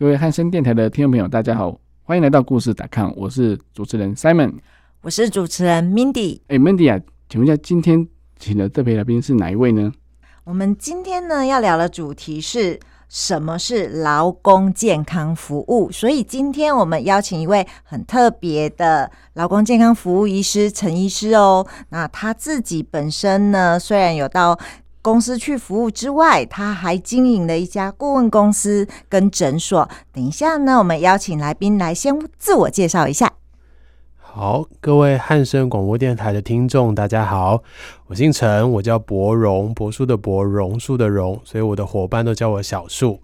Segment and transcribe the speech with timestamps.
[0.00, 4.54] 各位汉声电台的听众朋友，大家好，欢迎来到故事打看，我是主持人 Simon，
[5.02, 6.40] 我是主持人 Mindy。
[6.48, 8.08] 哎，Mindy 啊，请问一下，今天
[8.38, 9.92] 请的特别来宾是哪一位呢？
[10.44, 21.66] 我们今天呢要聊的主题是什么是劳工健康服务，所以今天我们邀请一位很特别的劳工健康服务医师陈医师哦。
[21.90, 24.58] 那他自己本身呢，虽然有到
[25.02, 29.88] 公司去服务之外，他还经营了一家顾问公司跟诊所。
[30.12, 33.32] 等一下呢，我们邀请来宾来先自我介绍一下。
[34.18, 37.62] 好，各位汉声广播电台的听众，大家好，
[38.06, 43.18] 我姓陈，我叫博荣，柏树的柏，榕树的榕，所以我的伙伴都叫我小树。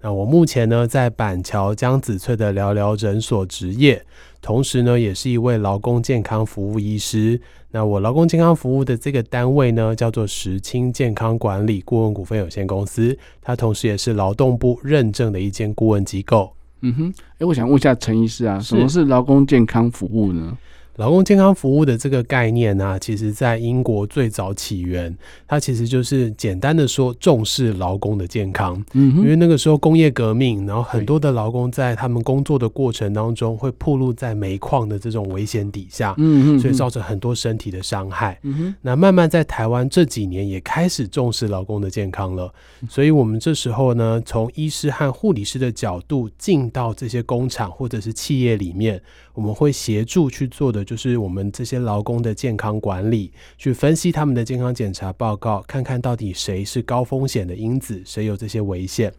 [0.00, 4.04] 那我目前呢，在板桥江子翠的聊聊诊所执业，
[4.40, 7.40] 同时呢，也是一位劳工健康服务医师。
[7.72, 16.52] 那我劳工健康服务的这个单位呢，叫做石青健康管理顾问股份有限公司，它同时也是劳动部认证的一间顾问机构。
[16.80, 20.56] 嗯哼，哎，我想问一下陈医师啊，什么是劳工健康服务呢？
[20.98, 28.84] 劳工健康服务的这个概念呢，其实在英国最早起源，它其实就是简单的说重视劳工的健康。
[28.94, 38.36] 嗯，因为那个时候工业革命，然后很多的劳工在他们工作的过程当中会暴露在煤矿的这种危险底下，嗯嗯，所以造成很多身体的伤害。
[38.42, 42.52] 嗯哼，那慢慢在台湾这几年也开始重视劳工的健康了，
[42.88, 49.00] 所以我们这时候呢，从医师和护理师的角度进到这些工厂或者是企业里面，
[49.38, 50.84] 我们会协助去做的。
[50.84, 59.12] 就是我们这些劳工的健康管理，去分析他们的健康检查报告，看看到底谁是高风险的因子，谁有这些危险。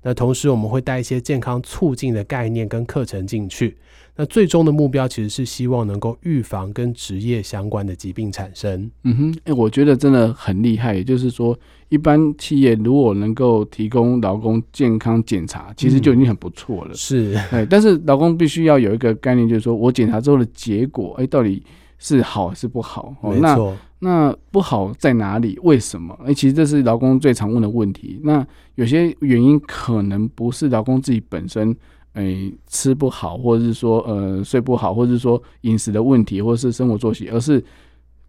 [0.00, 3.76] 那同时我们会带一些健康促进的概念跟课程进去。
[4.18, 8.90] 那最终的目标其实是希望能够预防跟职业相关的疾病产生。
[9.04, 10.94] 嗯哼，哎，我觉得真的很厉害。
[10.94, 11.58] 也就是说，
[11.90, 16.94] 一般企业如果能够提供劳工健康检查，其实就已经很不错了。
[16.94, 21.62] 是， 哎，但是劳工必须要有一个概念，就是说我检查之后的结果，哎，到底
[21.98, 23.14] 是好还是不好？
[23.22, 23.76] 没错。
[23.98, 25.58] 那不好在哪里？
[25.62, 26.18] 为什么？
[26.24, 28.18] 哎，其实这是劳工最常问的问题。
[28.24, 31.76] 那有些原因可能不是劳工自己本身。
[32.16, 37.62] 哎，吃不好，或者是说呃睡不好，或者是说饮食的问题，或者是生活作息，而是。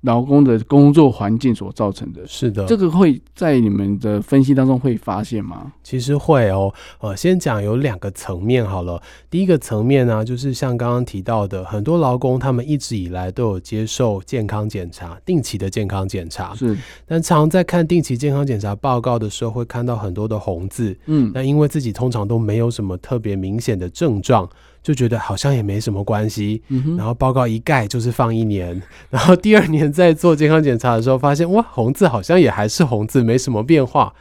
[0.08, 5.74] 劳工的工作环境所造成的，是的，这个会在你们的分析当中会发现吗？
[5.84, 9.02] 其实会哦，呃，先讲有两个层面好了。
[9.30, 24.50] 第一个层面呢，就是像刚刚提到的，很多劳工他们一直以来都有接受健康检查，定期的健康检查是，但常在看定期健康检查报告的时候，会看到很多的红字，嗯，那因为自己通常都没有什么特别明显的症状。
[24.82, 26.62] 就觉得好像也没什么关系，
[26.98, 34.14] 然后报告一盖就是放一年， 然后第二年再做健康检查的时候，发现哇红字好像也还是红字，没什么变化。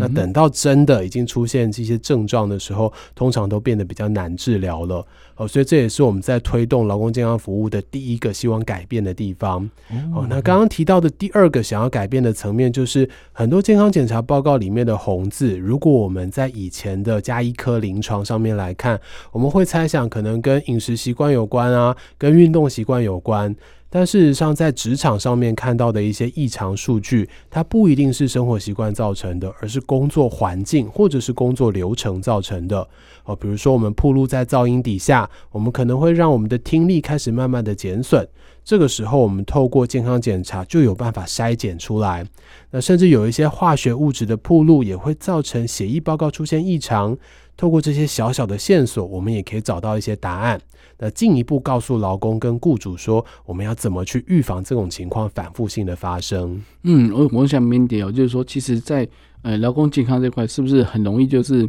[0.00, 5.06] 那等到真的已经出现这些症状的时候，通常都变得比较难治疗了。
[5.36, 9.68] 哦，所以这也是我们在推动劳工健康服务的第一个希望改变的地方。
[10.14, 19.00] 哦，那刚刚提到的第二个想要改变的层面，就是很多健康检查报告里面的红字，如果我们在以前的加医科临床上面来看，
[19.32, 23.54] 我们会猜想可能跟饮食习惯有关啊，跟运动习惯有关。
[23.96, 32.88] 但事实上，在职场上面看到的一些异常数据，它不一定是生活习惯造成的，而是工作环境或者是工作流程造成的。
[33.22, 38.28] 哦，比如说我们暴露在噪音底下，我们可能会让我们的听力开始慢慢的减损。
[38.64, 42.26] 这个时候，我们透过健康检查就有办法筛检出来。
[42.72, 47.16] 那甚至有一些化学物质的暴露，也会造成血液报告出现异常。
[47.56, 50.60] 透过这些小小的线索，我们也可以找到一些答案。
[51.04, 56.58] 那进一步告诉劳工跟雇主说，我们要怎么去预防这种情况反复性的发生？
[56.84, 59.06] 嗯，我我想问点哦，就是说，其实，在
[59.42, 61.68] 呃劳工健康这块，是不是很容易就是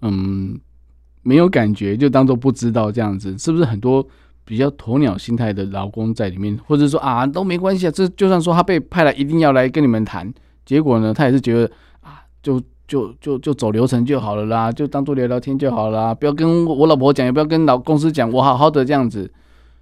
[0.00, 0.58] 嗯
[1.22, 3.38] 没有感觉，就当做不知道这样子？
[3.38, 4.04] 是不是很多
[4.44, 10.34] 比较鸵鸟心态的劳工在里面，或者说啊都没关系啊，这就算说他被派来一定要来跟你们谈，
[10.66, 11.70] 结果呢，他也是觉得
[12.00, 12.60] 啊就。
[12.86, 19.32] 就就就走流程就好了啦，就当做聊聊天就好了，不要跟我老婆讲，也不要跟老公司讲，我好好的这样子，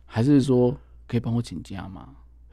[0.06, 0.72] 还是说
[1.08, 2.08] 可以帮我请假吗？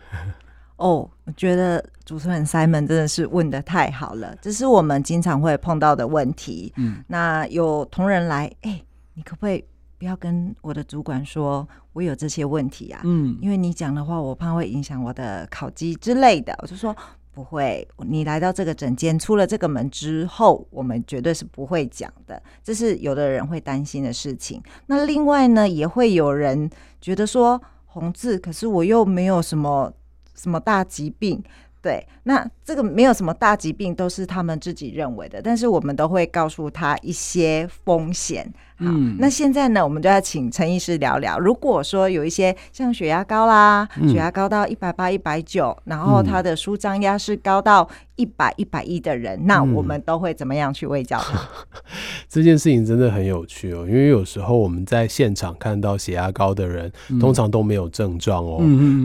[0.77, 6.73] 哦，我觉得主持人 Simon 真的是问的太好了，这是我们经常会碰到的问题。
[6.77, 8.81] 嗯，那有同仁来，哎，
[9.13, 9.63] 你可不可以
[9.97, 13.01] 不要跟我的主管说我有这些问题啊？
[13.03, 16.57] 嗯，因为你讲的话，我怕会影响我的考绩之类的。
[16.61, 16.95] 我就说。
[17.37, 22.41] 不会，你来到这个诊间，出了这个门之后，我们绝对是不会讲的。
[22.63, 24.59] 这是有的人会担心的事情。
[24.87, 26.67] 那另外呢，也会有人
[26.99, 29.93] 觉得说红字，可是我又没有什么
[30.33, 31.43] 什么大疾病。
[31.79, 38.45] 对，那这个没有什么大疾病，都是他们自己认为的，但是我们都会告诉他一些风险。
[38.75, 38.85] 好，
[39.17, 41.39] 那现在呢，我们就要请陈医师聊聊。
[41.39, 47.87] 如果说有一些像血压高啦，血压高到一百八、一百九，然后他的舒张压是高到
[48.17, 51.41] 一百、一百一的人，那我们都会怎么样去喂教他？
[52.29, 58.59] 这件事情真的很有趣哦，因为有时候我们在现场看到血压高的人，通常都没有症状哦，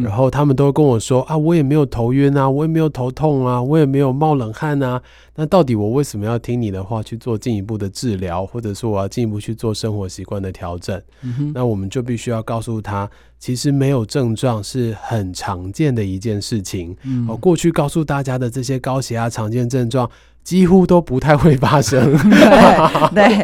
[0.05, 5.03] 然后他们都会跟我说啊，我也没有头晕啊，我也没有头痛啊，我也没有冒冷汗啊。
[5.35, 11.03] 那到底我为什么要听你的话去做进一步的治疗，或者说我要进一步去做生活习惯的调整？
[11.53, 16.97] 那我们就必须要告诉他，其实没有症状是很常见的一件事情。
[17.27, 20.09] 我过去告诉大家的这些高血压常见症状。
[20.45, 22.13] 几乎都不太会发生，
[23.15, 23.43] 对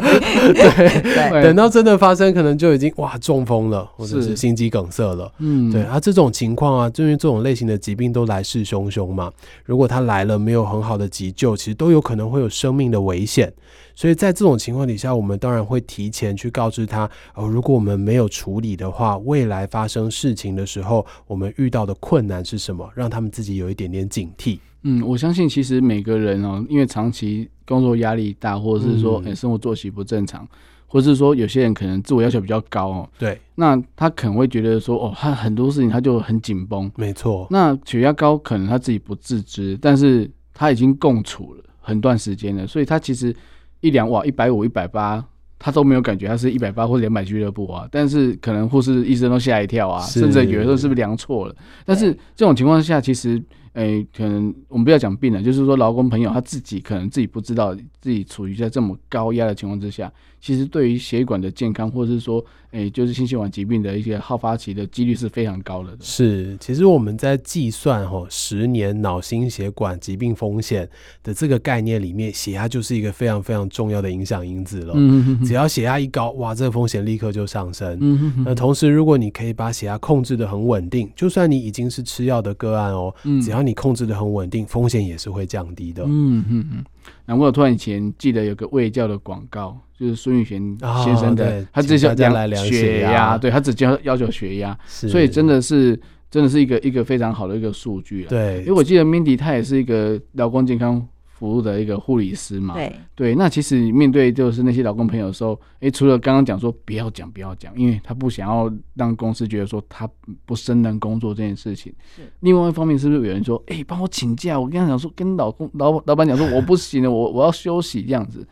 [0.53, 5.31] 对对，等到真的发生，可能就已经哇中风了，或者是心肌梗塞了。
[5.39, 9.31] 嗯，对啊，这种情况啊，因为这种类型的疾病都来势汹汹嘛，
[9.65, 13.51] 如果他来了没有很好的急救，其实都有可能会有生命的危险。
[13.99, 17.03] 所以在这种情况底下，我们当然会提前去告知他
[17.35, 24.57] 哦，如果我们没有处理的话，未来发生事情的时候，我们遇到的困难是什么，让他们自己有一点点警惕。
[24.83, 30.47] 嗯，我相信其实每个人哦，因为长期工作压力大，或者是说诶生活作息不正常，
[30.87, 37.45] 或者是说有些人可能自我要求比较高哦，对，那他可能会觉得说哦，他很多事情他就很紧绷，没错。
[37.51, 43.35] 那血压高可能他自己不自知，但是他已经共处了很段时间了，所以他其实
[43.81, 45.23] 一两哇一百五一百八，
[45.57, 51.55] 他都没有感觉他是一百八或两百俱乐部啊，但是可能护士医生都吓一跳啊，甚至有的时候是不是量错了？
[51.85, 53.41] 但是这种情况下其实。
[53.73, 60.11] 诶，可能我们不要讲病人，就是说，劳工朋友他自己可能自己不知道自己处于在这么高压的情况之下，
[60.41, 65.97] 其实对于血管的健康，或者是说，哎，就是心血管疾病的一些好发期的几率是非常高的。
[65.99, 70.87] 是，其实我们在计算哈十年脑心血管疾病风险
[71.23, 74.93] 的这个概念里面，血压就是一个非常非常重要的影响因子了。
[74.95, 77.97] 嗯只要血压一高，哇，这个风险立刻就上升。
[78.01, 86.03] 嗯那同时，如果你可以把血压控制的很稳定，就算你已经是吃药的个案哦，只要你控制的很稳定，风险也是会降低的。
[86.05, 86.85] 嗯嗯嗯。
[87.25, 95.99] 难怪我突然以前记得有个卫教的广告，就是孙宇璇先生的，他只是量血压，对他只叫要求血压，所以真的是
[96.31, 98.29] 真的是一个一个非常好的一个数据了。
[98.29, 101.05] 对，因为我记得 Mindy 他也是一个劳工健康。
[101.39, 110.05] 服务的一个护理师嘛，对对，那其实面对就是那些老公朋友的时候，哎，除了刚刚讲说不要讲不要讲，因为他不想要让公司觉得说他
[110.45, 111.93] 不胜任工作这件事情。
[112.13, 114.59] 是，另外一方面是不是有人说，哎，帮我请假？
[114.59, 118.45] 我跟他讲说，跟老公老老板讲说我不行了，我我要休息这样子，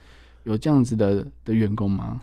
[0.48, 2.20] 有这样子的的员工吗？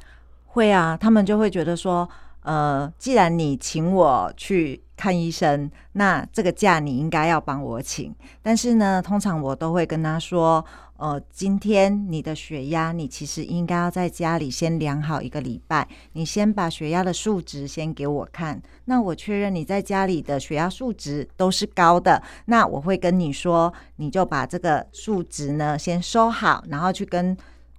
[0.47, 2.09] 会啊，他们就会觉得说。
[2.45, 8.15] 呃，既然你请我去看医生，那这个假你应该要帮我请。
[8.43, 10.63] 但是呢，通常我都会跟他说，
[10.99, 15.89] 呃，今天你的血压，你其实应该要在家里先量好一个礼拜。
[16.13, 27.35] 你先把血压的数值先给我看，那我确认你在家里的血压数值都是高的，那我会跟你说，你就把这个数值呢先收好，然后去跟。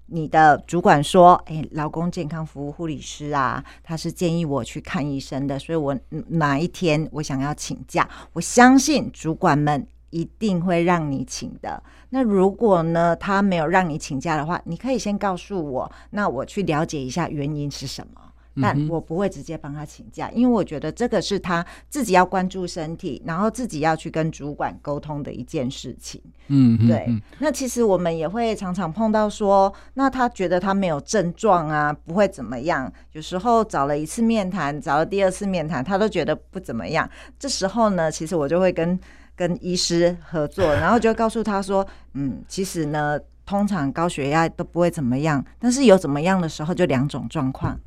[0.07, 5.98] 你的主管说：“哎，劳工健康服务护理师啊，他是建议我去看医生的，所以我
[6.28, 11.81] 哪一天我想要请假，我相信主管们一定会让你请的。
[12.10, 18.22] 那如果呢，他没有让你请假的话，你可以先告诉我，那我去了解一下原因是什么。”
[18.62, 26.22] 但我不会直接帮他请假，因为我觉得这个是他自己要关注身体，然后自己要去跟主管沟通的一件事情。
[26.48, 27.08] 嗯，对。
[27.39, 32.91] 那其实我们也会常常碰到说，那他觉得他没有症状啊，不会怎么样。
[33.12, 37.10] 有时候找了一次面谈，找了第二次面谈，他都觉得不怎么样。
[37.38, 38.98] 这时候呢，其实我就会跟
[39.36, 47.74] 跟医师合作，然后就告诉他说，嗯，其实呢，通常高血压都不会怎么样，但是有怎么样的时候，就两种状况。
[47.74, 47.79] 嗯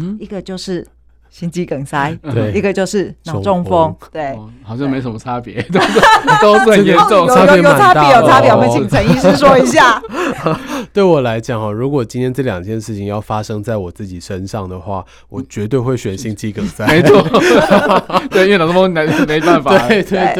[0.00, 0.86] 哼，一个就是
[1.38, 5.78] 心肌梗塞，对，一个就是脑中风，对，好像没什么差别， 都
[6.40, 10.00] 都是很严重，差别有差别，有差别，我们请陈医师说一下。
[10.94, 16.86] 对我来讲哈，如果今天这两件事情要发生在我自己身上的话，我绝对会选心肌梗塞。
[16.86, 17.22] 没错，
[18.30, 19.76] 对，因为脑中风没没办法。
[19.88, 20.34] 对对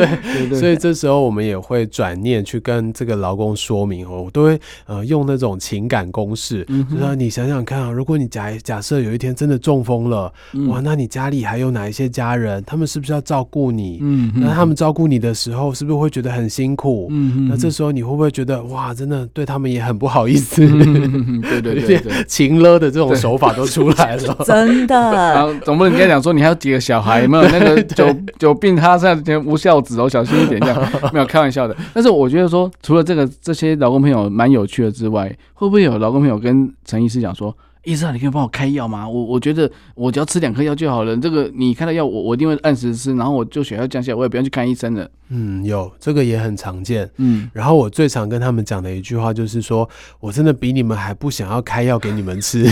[0.49, 10.33] 对，所以这时候我们也会转念去跟这个劳工说明哦，我都会呃用那种情感公式，就说你想想看啊，如果你假假设有一天真的中风了，
[10.69, 12.63] 哇，那你家里还有哪一些家人？
[12.65, 13.99] 他们是不是要照顾你？
[14.01, 17.09] 嗯，那他们照顾你的时候，是不是会觉得很辛苦？
[17.11, 20.65] 嗯那这时候你会不会觉得哇，真的对他们也很不好意思？
[20.65, 24.95] 对对对对， 情勒的这种 手法都出来了，真的。
[24.95, 27.43] 然后总不能跟他讲说你还有几个小孩没有？
[27.51, 30.93] 那个久久病他现在无孝子哦，小心一点这样。
[31.13, 31.77] 没有开玩笑的。
[31.93, 37.53] 但是我觉得说，除了这个这些老公朋友蛮有趣的之外，会不会有老公朋友跟陈医师讲说？
[37.87, 39.09] 医生，你可以帮我开药吗？
[39.09, 41.17] 我我觉得我只要吃两颗药就好了。
[41.17, 45.09] 这个你开的药，我我一定会按时吃，然后我就血压降下来，我也不用去看医生了。
[45.29, 47.09] 嗯，有这个也很常见。
[47.19, 49.89] 嗯，然后我最常跟他们讲的一句话就是说，
[50.19, 52.65] 我真的比你们还不想要开药给你们吃。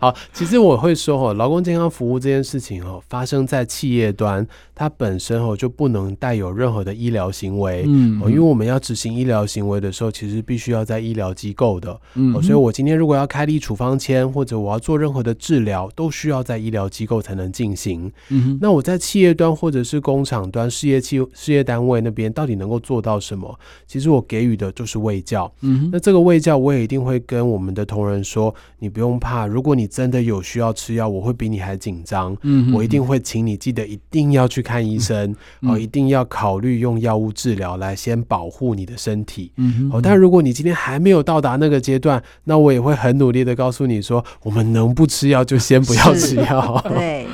[0.00, 7.84] 好，其实我会说哦，劳工健康服务这件事情哦，发生在企业端，它本身哦就不能带有任何的医疗行为。
[7.86, 12.00] 嗯，哦，因为我们要执行医疗行为的时候，其实必须要在医疗机构的。
[12.14, 18.10] 嗯，所以我今天如果要开立处方签，或者我要做任何的治疗，都需要在医疗机构才能进行。
[18.30, 20.98] 嗯，那我在企业端或者是工厂端事业。
[21.00, 23.58] 企事业单位那边到底能够做到什么？
[23.86, 25.50] 其实我给予的就是卫教。
[25.62, 32.36] 嗯，那这个卫教我也一定会跟我们的同仁说，你不用怕，如果你真的有需要吃药，我会比你还紧张。
[32.42, 39.50] 嗯，我一定会请你记得一定要去看医生哦，一定要考虑用药物治疗来先保护你的身体。
[39.56, 46.84] 嗯，哦，但如果你今天还没有到达那个阶段，那我也会很努力的告诉你说，我们能不吃药就先不要吃药。
[46.88, 47.26] 对，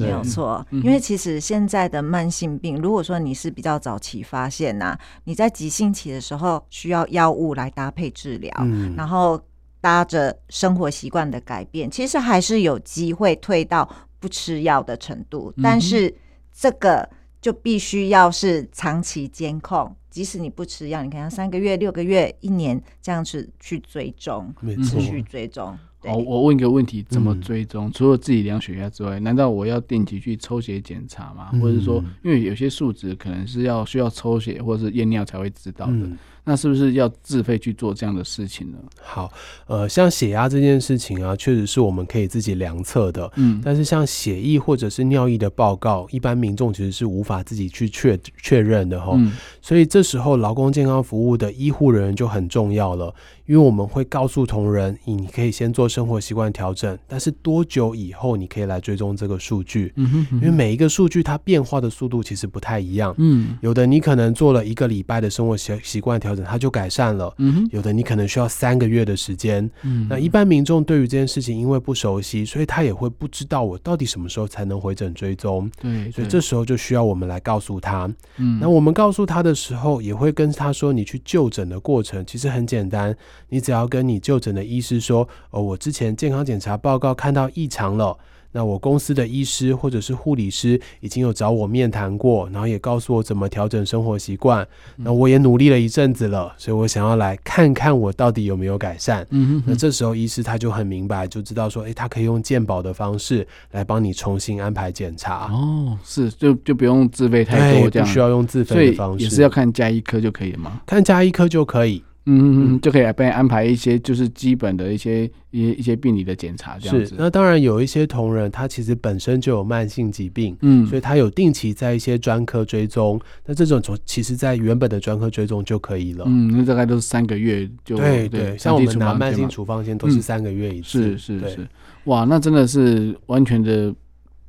[0.00, 8.52] 没有错，因为其实现在的慢性病，如果说说你是比较早期发现呐，你在急性期的时候需要药物来搭配治疗，
[8.96, 9.36] 然后
[9.80, 15.52] 搭着生活习惯的改变，其实还是有机会退到不吃药的程度。
[15.62, 16.14] 但是
[16.52, 17.08] 这个
[17.40, 25.76] 就必须要是长期监控，即使你不吃药，你看三个月、六个月、一年这样子去追踪，持续追踪。
[26.02, 27.92] 哦，我问一个问题，怎么追踪？
[27.92, 31.50] 除了自己量血压之外，难道我要定期去抽血检查吗？
[31.60, 36.08] 或者是说，因为有些数值可能是要需要抽血或者是验尿才会知道的。
[36.44, 38.78] 那是不是要自费去做这样的事情呢？
[39.00, 39.30] 好，
[39.66, 43.30] 呃，像血压这件事情啊，确实是我们可以自己量测的。
[43.36, 49.16] 嗯，但是像血液或者是尿液的报告，一般民众其实是无法自己去确确认的哈。
[49.60, 59.92] 所以这时候劳工健康服务的医护人员就很重要了，因为我们会告诉同仁，你可以先做生活习惯调整，但是多久以后你可以来追踪这个数据？
[59.96, 63.14] 嗯哼，因为每一个数据它变化的速度其实不太一样。
[63.18, 66.29] 嗯，有的你可能做了一个礼拜的生活习习惯调。
[66.30, 83.16] 调整它就改善了，嗯有的你可能需要三个月的时间，嗯，那一般民众对于这件事情因为不熟悉，所以他也会不知道我到底什么时候才能回诊追踪，对，所以这时候就需要我们来告诉他，嗯，那我们告诉他的时候，也会跟他说，你去就诊的过程其实很简单，
[83.48, 88.16] 你只要跟你就诊的医师说，哦，我之前健康检查报告看到异常了。
[88.52, 94.66] 那我公司的医师或者是护理师已经有找我面谈过，然后也告诉我怎么调整生活习惯。
[94.96, 99.26] 那我也努力了一阵子了，所以我想要来看看我到底有没有改善。
[99.30, 105.52] 嗯哼那这时候医师他就很明白，就知道说，哎，他可以用健保的方式来帮你重新安排检查。
[105.52, 110.80] 哦，是，就就不用自费太多，这样不需要用自费的方式，也是要看加医科就可以了吗？
[110.86, 112.02] 看加医科就可以。
[112.26, 117.14] 嗯嗯就可以来帮你安排一些就是基本的一些一一些病理的检查，这样子。
[117.18, 123.18] 那当然有一些同仁，他其实本身就有慢性疾病，嗯，所以他有定期在一些专科追踪。
[123.46, 126.24] 那这种从其实，在原本的专科追踪就可以了。
[126.28, 128.56] 嗯，那大概都是三个月就对对。
[128.58, 131.16] 像我们拿慢性处方先都是三个月一次。
[131.16, 131.68] 是是是，
[132.04, 133.92] 哇，那真的是完全的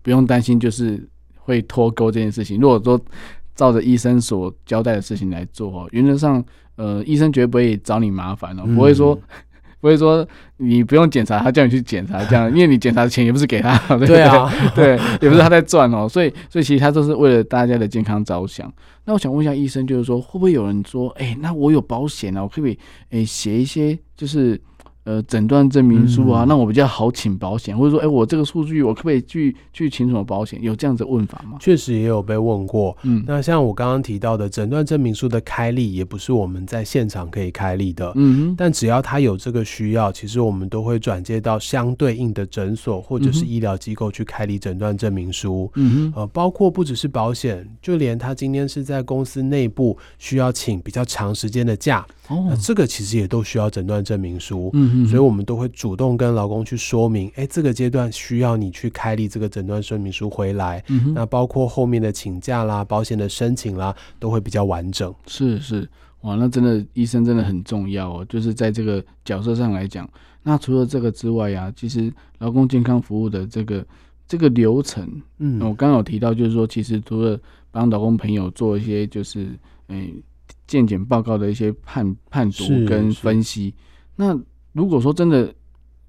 [0.02, 1.02] 不用担心，就是
[1.38, 2.60] 会脱钩这件事情。
[2.60, 3.00] 如果说
[3.56, 6.44] 照着医生所交代的事情来做哦，原则上。
[6.82, 9.14] 呃，医生绝对不会找你麻烦哦，不会说，
[9.80, 18.72] 不会说你不用检查，他叫你去检查这样， 因为你检查的钱也不是给他，对啊， 对，也不是他在赚哦，所以，所以其实他都是为了大家的健康着想。
[19.06, 22.80] 那我想问一下医生，就是说会不会有人说，哎，那我有保险啊，我可不可以，
[23.12, 24.60] 哎，写一些就是。
[25.04, 30.62] 呃，诊断证明书啊，那我比较好请保险，或者说，哎，我这个数据我可不可以去去请什么保险？
[30.62, 31.58] 有这样子问法吗？
[31.60, 32.96] 确实也有被问过。
[33.02, 38.12] 嗯，那像我刚刚提到的诊断证明书的开立，也不是我们在现场可以开立的。
[38.16, 45.72] 嗯但只要他有这个需要，其实我们都会转接到相对应的诊所或者是医疗机构去开立诊断证明书。
[45.76, 54.70] 嗯呃，包括不只是保险，就连他今天是在公司内部需要请比较长时间的假，哦，这个其实也都需要诊断证明书。
[54.74, 55.06] 嗯。
[55.06, 60.84] 所以，我们都会主动跟劳工去说明，哎，这个阶段需要你去开立这个诊断说明书回来。
[60.88, 65.14] 嗯那包括后面的请假啦、保险的申请啦，都会比较完整。
[65.28, 65.88] 是是，
[66.22, 68.26] 哇，那真的医生真的很重要哦。
[68.30, 70.10] 就是在这个角色上来讲，
[70.42, 73.86] 那除了这个之外呀，其实劳工健康服务的这个
[74.28, 77.38] 这个流程，嗯，我刚刚有提到，就是说，其实除了
[77.72, 79.48] 帮老公朋友做一些，就是
[79.90, 80.10] 嗯，
[80.72, 83.74] 健检报告的一些判判读跟分析，
[84.16, 84.40] 那
[84.72, 85.54] 如果说真的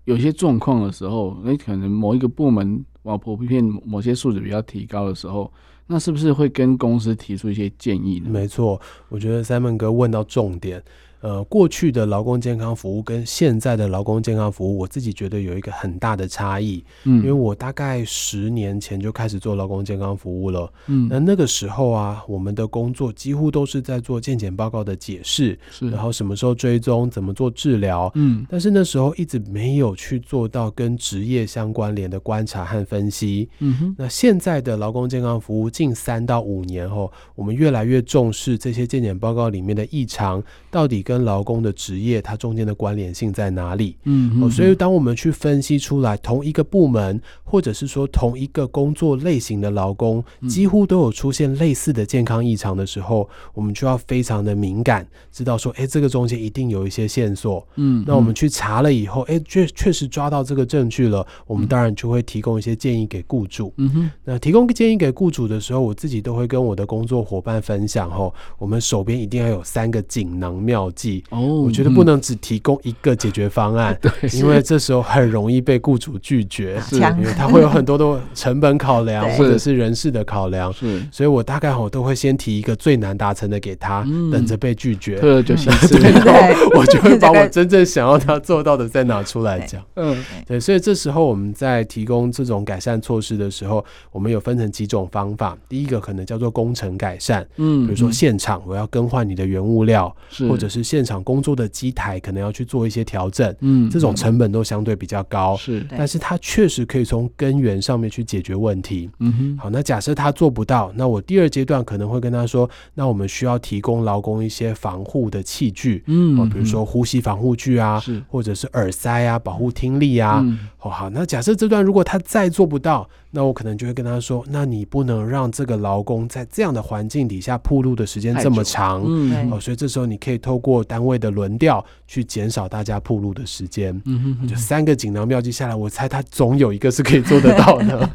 [0.04, 5.52] 有些状况的时候，那可能某一个部门往普遍某些素质比较提高的时候，
[5.88, 8.30] 那是不是会跟公司提出一些建议呢？
[8.30, 10.80] 没错，我觉得 Simon 哥问到重点。
[11.22, 16.84] 呃，过去的劳工健康服务跟现在的劳工健康服务，我自己觉得有一个很大的差异。
[17.04, 20.70] 嗯，因为我大概十年前就开始做劳工健康服务了。
[20.88, 28.10] 嗯，那那个时候啊，我们的工作几乎都是在做健检报告的解释，是，然后什么时候追踪，怎么做治疗。
[28.16, 33.48] 嗯，但是那时候一直没有去做到跟职业相关联的观察和分析。
[33.60, 43.98] 嗯哼，那现在的劳工健康服务近三到五年后，我们越来越重视这些健检报告里面的异常到底跟跟劳工的职业，它中间的关联性在哪里？
[44.04, 57.68] 嗯，所以当我们去分析出来，同一个部门或者是说同一个工作类型的劳工，几乎都有出现类似的健康异常的时候，我们就要非常的敏感，知道说，哎，这个中间一定有一些线索。
[57.76, 63.70] 嗯，那我们去查了以后，哎，确确实抓到这个证据了，我们当然就会提供一些建议给雇主。
[63.76, 71.01] 嗯哼，那提供建议给雇主的时候，我自己都会跟我的工作伙伴分享，吼，我们手边一定要有三个锦囊妙计。
[71.30, 90.16] 哦，我觉得不能只提供一个解决方案， 对，因为这时候很容易被雇主拒绝，是，因为他会有很多的成本考量或者是人事的考量，是，所以我大概我都会先提一个最难达成的给他，等着被拒绝，对，就行， 对，我就会把我 真正想要他做到的再拿出来讲，嗯，
[90.46, 100.82] 对，所以这时候我们在提供这种改善措施的时候，我们有分成几种方法，第一个可能叫做工程改善，嗯，比如说现场我要更换你的原物料，是，或者是。
[100.92, 109.58] 现场工作的机台可能要去做一些调整，嗯，这种成本都相对比较高，是，但是它确实可以从根源上面去解决问题，嗯哼。
[109.58, 120.44] 好，那假设他做不到，那我第二阶段可能会跟他说，那我们需要提供劳工一些防护的器具，嗯，比如说呼吸防护具啊，或者是耳塞啊，保护听力啊，
[120.82, 123.08] 哦好，那假设这段如果他再做不到。
[123.34, 134.00] 那我可能就会跟他说：“那你不能让这个劳工在这样的环境底下铺路的时间这么长，嗯，哦，所以这时候你可以透过单位的轮调去减少大家铺路的时间。
[134.04, 138.10] 嗯哼，就三个锦囊妙计下来，我猜他总有一个是可以做得到的。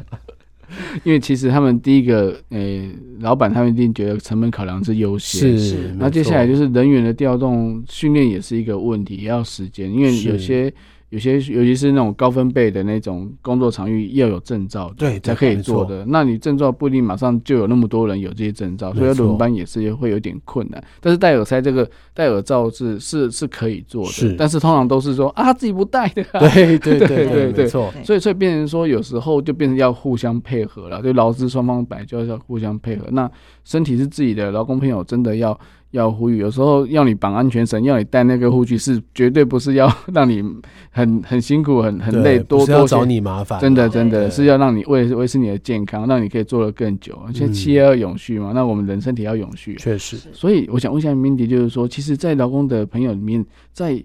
[1.02, 5.94] 因为其实他们第一个，诶，老板他们一定觉得成本考量是优先，是。
[5.98, 10.72] 那接下来就是人员的调动、训练也是一个问题，也要时间，因为有些。
[11.10, 16.04] 有些尤其是那种高分贝的那种工作场域，要有证照，对，才可以做的。
[16.06, 20.82] 那你证照不一定马上就有那么多人有这些证照，所以轮班也是会有点困难。
[21.00, 26.22] 但是戴耳塞这个戴耳罩是是是可以做的，但是通常都是说啊自己不戴的。
[26.24, 27.90] 对对 对对，没错。
[28.04, 33.06] 所以所以变成说有时候就变成要互相配合了，对劳资双方本来就要互相配合。
[33.12, 33.30] 那
[33.64, 35.58] 身体是自己的，劳工朋友真的要。
[35.92, 40.44] 要呼吁，有时候要你绑安全绳，要你戴那个护具，是绝对不是要让你
[40.90, 43.58] 很很辛苦、很很累，多多找你麻烦。
[43.58, 47.18] 真的，真的是要让你为维持你的健康，让你可以做得更久。
[47.26, 49.76] 而且企业要永续嘛，那我们人身体要永续。
[49.76, 54.04] 确实，所以我想问一下 Mindy，就是说，其实，在劳工的朋友里面，在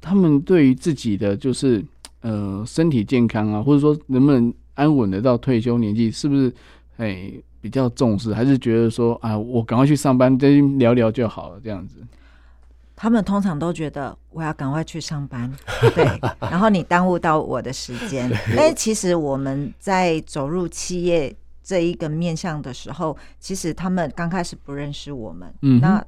[0.00, 1.84] 他们对于自己的就是
[2.20, 6.52] 呃身体健康啊，或者说能不能安稳的到退休年纪，是不是
[6.98, 7.32] 哎？
[7.64, 11.96] 比较重视，还是觉得说啊，我赶快去上班，再聊聊就好了，这样子。
[12.94, 15.50] 他们通常都觉得我要赶快去上班，
[15.94, 16.04] 对，
[16.50, 18.30] 然后你耽误到我的时间。
[18.54, 25.50] 但其实我们在走入企业这一个面向的时候，其实他们刚开始不认识我们。
[25.62, 26.04] 嗯，那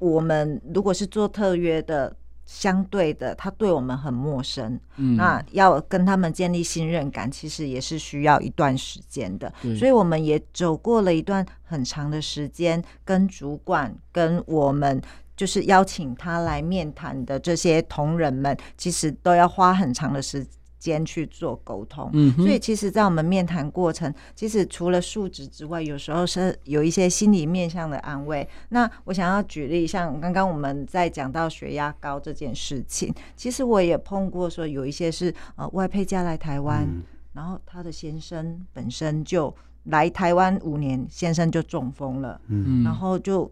[0.00, 2.16] 我们如果是做特约的。
[2.46, 9.52] 相对的，他对我们很陌生，嗯，那要跟他们建立信任感，其实也是需要一段时间的。
[9.78, 15.02] 所以我们也走过了一段很长的时间，跟主管、跟我们
[15.36, 20.46] 就是邀请他来面谈的这些同仁们，其实都要花很长的时。
[20.86, 28.48] 间去做沟通，嗯，所以其实，在我们面谈过程，其实除了数值之外，有时候是有一些心理面向的安慰。
[28.68, 36.86] 那我想要举例，像刚刚我们在讲到血压高这件事情，其实我也碰过，说有一些是呃外配嫁来台湾，
[37.32, 43.50] 然后他的先生本身就来台湾五年，先生就中风了，嗯，然后就。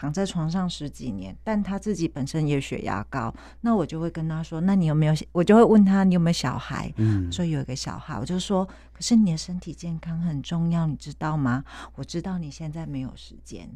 [0.00, 11.64] 躺在床上十几年，但他自己本身也血压高，那我就会跟他说：“那你有没有？”我就会问他：“你有没有小孩？”嗯，说有一个小孩，我就说：“可是你的身体健康很重要，你知道吗？”
[11.96, 13.68] 我知道你现在没有时间。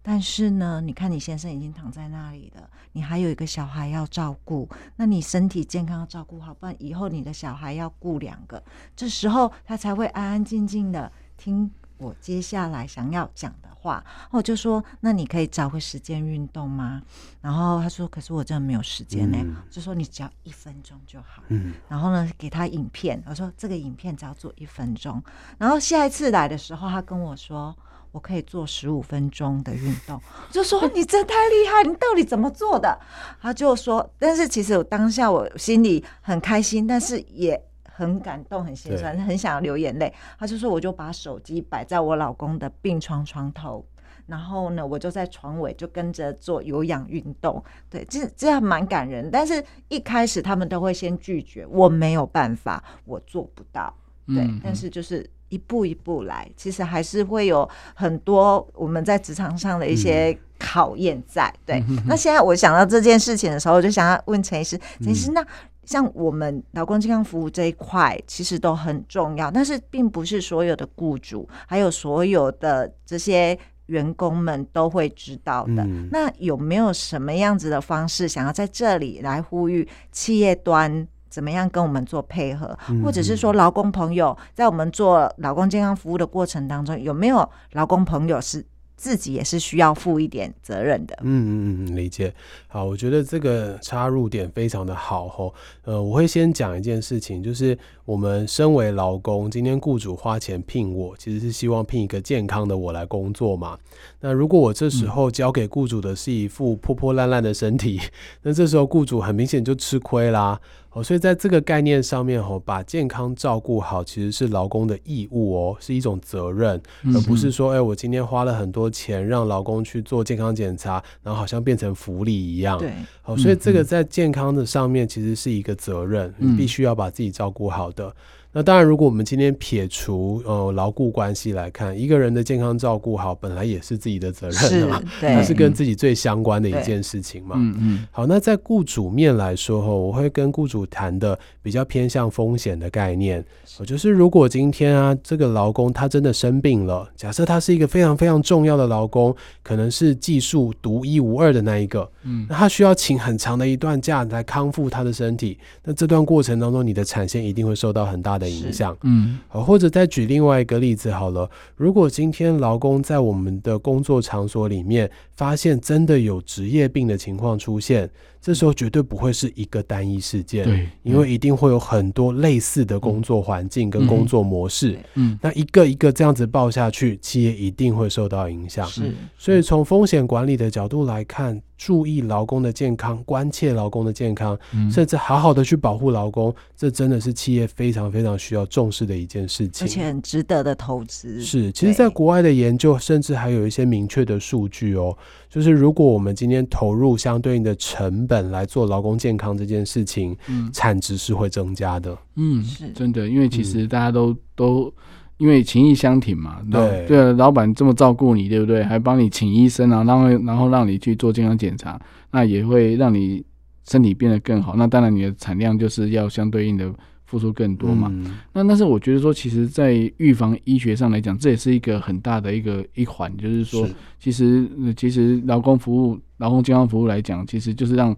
[0.00, 8.64] 但是呢，你看你先生已经躺在那里了，你还有一个小孩要照顾，那你身体健康要照顾好，不然以后你的小孩要顾两个，
[8.96, 14.04] 这时候他才会安安静静的听我接下来想要讲的话。
[14.30, 17.02] 我就说，那你可以找个时间运动吗？
[17.40, 19.38] 然后他说，可是我真的没有时间呢。
[19.70, 21.42] 就说你只要一分钟就好。
[21.48, 21.74] 嗯。
[21.88, 25.22] 然后呢，给他影片，我说这个影片只要做一分钟。
[25.58, 27.76] 然后下一次来的时候，他跟我说。
[28.10, 30.18] 我可以做十五分钟的运动，
[30.50, 32.98] 就说你真太厉害，你到底怎么做的？
[33.38, 37.62] 他就说，但是其实我当下我心里很开心，但是也
[37.98, 40.12] 很感动、很心酸，很想要流眼泪。
[40.38, 43.84] 他就说，我就把手机摆在我老公的病床床头，
[44.26, 47.60] 然后呢，我就在床尾就跟着做有氧运动。
[47.90, 49.28] 对，这这样蛮感人。
[49.28, 53.92] 但是一开始他们都会先拒绝，我没有办法，我做不到。
[54.26, 55.28] 对，但是就是。
[55.50, 61.50] 一步一步来，其实还是会有很多我们在职场上的一些考验在。
[61.64, 65.42] 对， 那现在我想到这件事情的时候，我就想要问陈医师，陈医师，那
[65.88, 75.82] 像我们劳工健康服务这一块，其实都很重要，但是并不是所有的雇主还有所有的这些员工们都会知道的。
[76.12, 81.08] 那有没有什么样子的方式，想要在这里来呼吁企业端？
[81.30, 88.64] 怎么样跟我们做配合，或者是说劳工朋友在我们做劳工健康服务的过程当中，有没有劳工朋友是？
[88.98, 91.16] 自己也是需要负一点责任的。
[91.22, 92.34] 嗯嗯嗯，理解。
[92.66, 95.54] 好，我觉得这个插入点非常的好吼。
[95.84, 103.78] 呃，我会先讲一件事情，就是我们身为劳工，今天雇主花钱聘我，其实是希望聘一个健康的我来工作嘛。
[104.20, 108.00] 那如果我这时候交给雇主的是一副破破烂烂的身体，
[108.42, 110.60] 那这时候雇主很明显就吃亏啦。
[110.90, 116.80] 哦，所以在这个概念上面哦，把健康照顾好其实是劳工的义务哦，是一种责任，
[117.14, 122.78] 而不是说，哎，我今天花了很多钱让劳工去做健康检查，然后好像变成福利一样。
[122.78, 122.92] 对，
[123.24, 128.14] 哦，所以这个在健康的上面其实是一个责任，你必须要把自己照顾好的。
[128.50, 137.56] 那当然，如果我们今天撇除呃牢固关系来看，一个人的健康照顾好，本来也是自己的责任嘛，那是跟自己最相关的一件事情嘛。
[137.58, 138.06] 嗯嗯。
[138.10, 143.44] 好，那在雇主面来说，哈，我会跟雇主谈的比较偏向风险的概念。
[143.78, 158.48] 我就是如果今天啊，这个劳工他真的生病了，假设他是一个非常非常重要的劳工，可能是技术独一无二的那一个，嗯，那他需要请很长的一段假来康复他的身体，那这段过程当中，你的产线一定会受到很大的。
[158.48, 161.48] 影响，嗯，好，或者再举另外一个例子好了。
[161.76, 168.10] 如果今天劳工在我们的工作场所里面发现真的有职业病的情况出现。
[168.48, 178.86] 这时候绝对不会是一个单一事件，对，因为一定会有很多类似的工作环境跟工作模式，嗯，那一个一个这样子报下去，企业一定会受到影响。
[178.86, 184.58] 是，所以从风险管理的角度来看，注意劳工的健康，关切劳工的健康，
[184.90, 191.42] 甚至好好的去保护劳工，这真的是企业非常非常需要重视的一件事情，而且很值得的投资。
[191.42, 195.14] 是，其实，在国外的研究，甚至还有一些明确的数据哦。
[195.50, 202.16] 就是如果我们今天投入相对应的成本来做劳工健康这件事情，嗯，产值是会增加的。
[202.36, 204.92] 嗯，是真的，因为其实大家都都
[205.38, 208.82] 因为情义相挺嘛，对对啊，老板这么照顾你，对不对？
[208.84, 213.44] 还帮你请医生啊，然后然后让你去做健康检查，那也会让你
[213.88, 214.74] 身体变得更好。
[214.76, 216.92] 那当然，你的产量就是要相对应的。
[217.28, 218.10] 付出更多嘛？
[218.54, 223.86] 那但是我觉得说，其实，在预防医学上来讲，这也是一个很大的一个一环，就是说，
[224.18, 228.16] 其实其实劳工服务、劳工健康服务来讲，其实就是让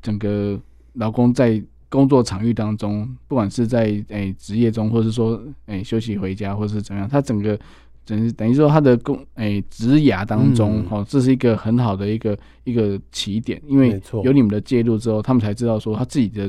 [0.00, 0.56] 整个
[0.92, 7.58] 劳工在工作场域当中，不管是在诶职业中，或者是说诶休息回家，或者是怎么样，他整个
[8.06, 16.48] 等于等于说他的工诶职涯当中，哦，这是一个很好的一个一个起点，因为有你们的介入之后，他们才知道说他自己的。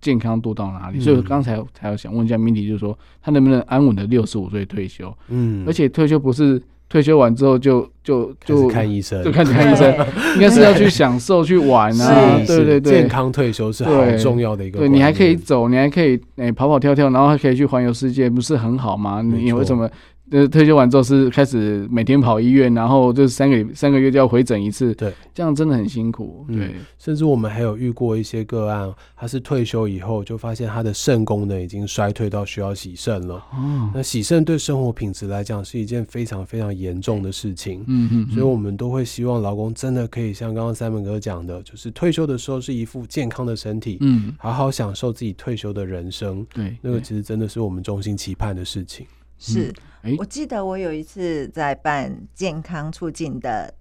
[0.00, 1.00] 健康度到哪里？
[1.00, 5.12] 所以刚才才要想问一下 Mindy，就是说他能不能安稳的六十五岁退休？
[5.28, 9.92] 嗯，而且退休不是退休完之后就就就看医生，就开始看医生，
[10.36, 12.36] 应该是要去享受去玩啊！
[12.46, 14.78] 对对对，健康退休是很重要的一个。
[14.78, 19.20] 对你还可以走，你还可以诶跑跑跳跳，然后还可以去环游世界，不是很好吗？
[19.20, 19.88] 你为什么？
[20.30, 26.44] 呃，退休完之后是开始每天跑医院，然后就是三个三个月就要回诊一次，对，这样真的很辛苦。
[26.48, 33.36] 对，甚至我们还有遇过一些个案，他是退休以后就发现他的肾功能已经衰退到需要洗肾了。
[33.52, 37.82] 哦，那洗肾对生活品质来讲是一件非常非常严重的事情。
[37.86, 46.46] 嗯嗯，所以我们都会希望劳工真的可以像刚刚三本哥讲的，就是退休的时候是一副健康的身体，嗯，好好享受自己退休的人生。
[46.52, 49.06] 对，那个其实真的是我们衷心期盼的事情。
[49.38, 49.72] 是。
[50.18, 53.72] 我记得我有一次在办健康促进的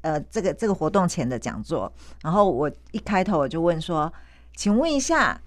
[0.00, 4.12] 呃这个这个活动前的讲座，然后我一开头我就问说，
[4.56, 5.40] 请问一下，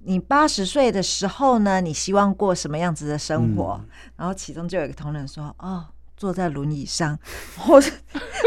[0.00, 3.80] 你八十岁的时候呢，你希望过什么样子的生活？
[4.16, 5.86] 然后其中就有一个同仁说，哦。
[6.20, 7.18] 坐在轮椅上，
[7.66, 7.90] 我想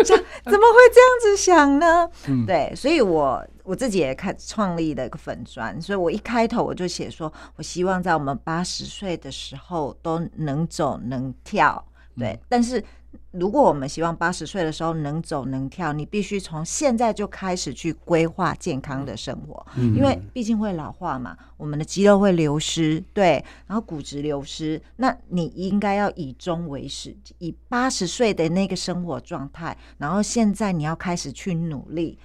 [0.05, 2.07] 怎么会这样子想呢？
[2.45, 11.83] 对，所以我我自己也开创立了一个粉砖，所以我一开头我就写说，我希望在我们八十岁的时候都能走能跳，
[12.15, 12.83] 对，但是。
[13.31, 32.17] 如果我们希望八十岁的时候能走能跳，你必须从现在就开始去规划健康的生活，因为毕竟会老化嘛，我们的肌肉会流失，对，然后骨质流失，那你应该要以终为始，以八十岁的那个生活状态，然后现在你要开始去努力。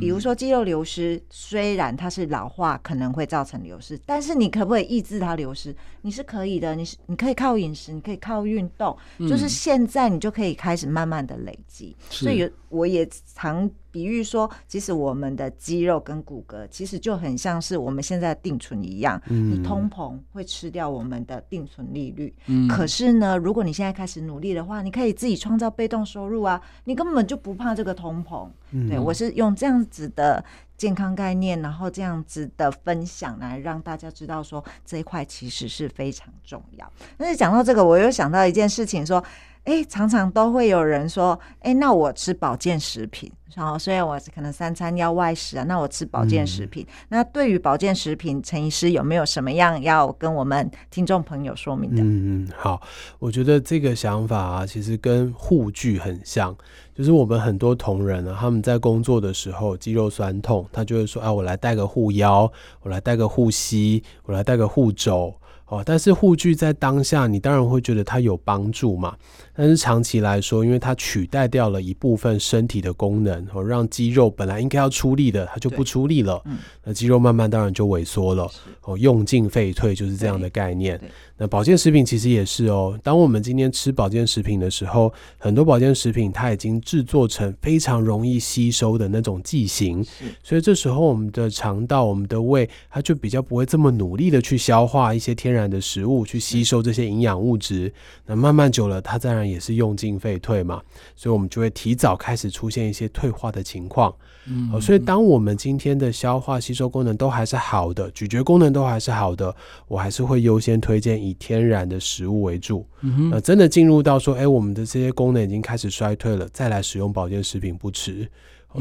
[0.00, 5.74] 比如说肌肉流失，虽然它是老化可能会造成流失，但是你可不可以抑制它流失？
[6.02, 11.96] 你是可以的，你是你可以靠饮食，你可以靠运动，就是现在你就可以开始慢慢的累积。
[12.10, 13.70] 所以我也常。
[13.96, 22.34] 比喻说，其实我们的肌肉跟骨骼其实就很像是我们现在定存一样，你通膨会吃掉我们的定存利率。
[22.68, 28.46] 可是呢，如果你现在开始努力的话，你可以自己创造被动收入啊，你根本就不怕这个通膨。
[28.86, 30.44] 对我是用这样子的
[30.76, 36.90] 健康概念，然后这样子的分享来让大家知道说这一块其实是非常重要。
[37.16, 39.22] 但是讲到这个，我又想到一件事情说。
[39.66, 46.86] 哎，常常都会有人说，哎，那我吃保健食品，然后虽然我可能三餐要外食啊，那我吃保健食品。
[47.08, 52.00] 那对于保健食品，陈医师有没有什么样要跟我们听众朋友说明的？
[52.00, 52.80] 嗯嗯，好，
[53.18, 56.56] 我觉得这个想法啊，其实跟护具很像，
[56.96, 65.34] 就是我们很多同仁啊，他们在工作的时候肌肉酸痛，他就会说，啊，我来带个护腰，我来带个护膝，我来带个护肘。
[65.68, 69.16] 哦，但是护具在当下，你当然会觉得它有帮助嘛。
[69.56, 76.40] 但是长期来说，因为它取代掉了一部分身体的功能，哦，让肌肉本来应该要出力的，它就不出力了。
[76.44, 78.48] 嗯，那肌肉慢慢当然就萎缩了。
[78.82, 81.00] 哦，用进废退就是这样的概念。
[81.38, 82.98] 那保健食品其实也是哦。
[83.02, 90.04] 当我们今天吃保健食品的时候，很多保健食品它已经制作成非常容易吸收的那种剂型，
[90.44, 95.56] 所以这时候我们的肠道、我们的胃，它就比较不会这么努力的去消化一些天。
[95.56, 97.90] 然的食物去吸收这些营养物质，
[98.26, 100.82] 那慢慢久了，它自然也是用进废退嘛，
[101.14, 104.14] 所以我们就会提早开始出现一些退化的情况。
[104.48, 109.54] 嗯，所以当我们今天的消化吸收功能都还是好的，咀嚼功能都还是好的，
[109.88, 112.86] 我还是会优先推荐以天然的食物为主。
[113.00, 118.28] 嗯那真的进入到说，哎，我们的这些功能已经开始衰退了，再来使用保健食品不迟。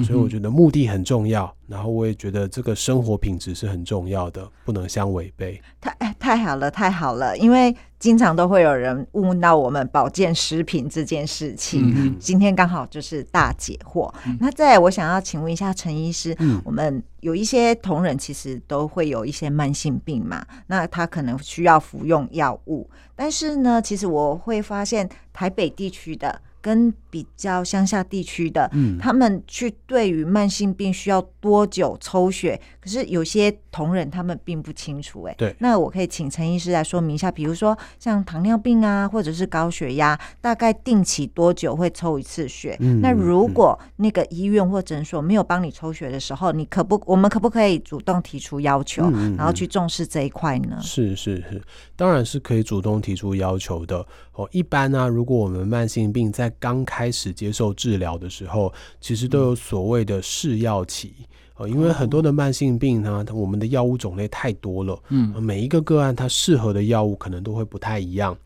[0.03, 5.61] 所以我觉得目的很重要，然后我也觉得这个生活品质是很重要的，不能相违背。
[5.79, 7.73] 太太好了，太好了，因为
[8.05, 14.13] 经常都会有人问到我们保健食品这件事情，今天刚好就是大解惑。
[14.39, 26.39] 那再我想要请问一下陈医师，我们有一些同仁其实都会有一些慢性病嘛，那他可能需要服用药物，但是呢，其实我会发现台北地区的。
[26.61, 32.59] 跟比较乡下地区的，嗯，他们去对于慢性病需要多久抽血？
[32.85, 42.77] 可是有些同仁他们并不清楚，哎，对，那我可以请陈医师来说明一下，比如说像糖尿病啊，或者是高血压，大概定期多久会抽一次血？
[43.01, 50.77] 那如果那个医院或诊所没有帮你抽血的时候，你可不，我们可不可以主动提出要求，然后去重视这一块呢？
[50.79, 51.59] 是是是，
[51.95, 54.05] 当然是可以主动提出要求的。
[54.33, 58.71] 哦，一般呢，如果我们慢性病在刚开始接受治疗的时候，
[59.01, 61.13] 其实都有所谓的试药期
[61.57, 68.37] 哦，因为很多的慢性病呢，我们的药物种类太多了，嗯，每一个个案它适合的药物可能都会不太一样。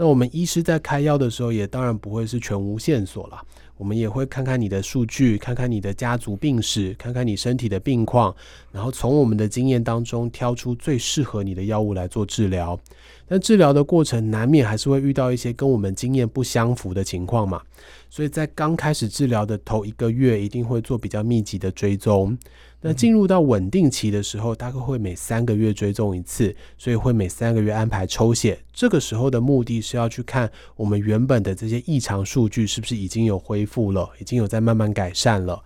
[0.00, 3.42] 那我们医师在开药的时候，也当然不会是全无线索了。
[3.76, 8.34] 我们也会看看你的数据，看看你的家族病史，看看你身体的病况，
[8.70, 12.78] 然后从我们的经验当中挑出最适合你的药物来做治疗。
[13.26, 17.60] 但治疗的过程难免还是会遇到一些跟我们经验不相符的情况嘛，
[18.08, 22.38] 所以在刚开始治疗的头一个月，一定会做比较密集的追踪。
[22.80, 28.56] 那进入到稳定期的时候，大概会每三个月追踪一次，所以会每三个月安排抽血。
[28.72, 35.60] 这个时候的目的是要去看我们原本的这些异常数据是不是已经有恢复了，已经有在慢慢改善了。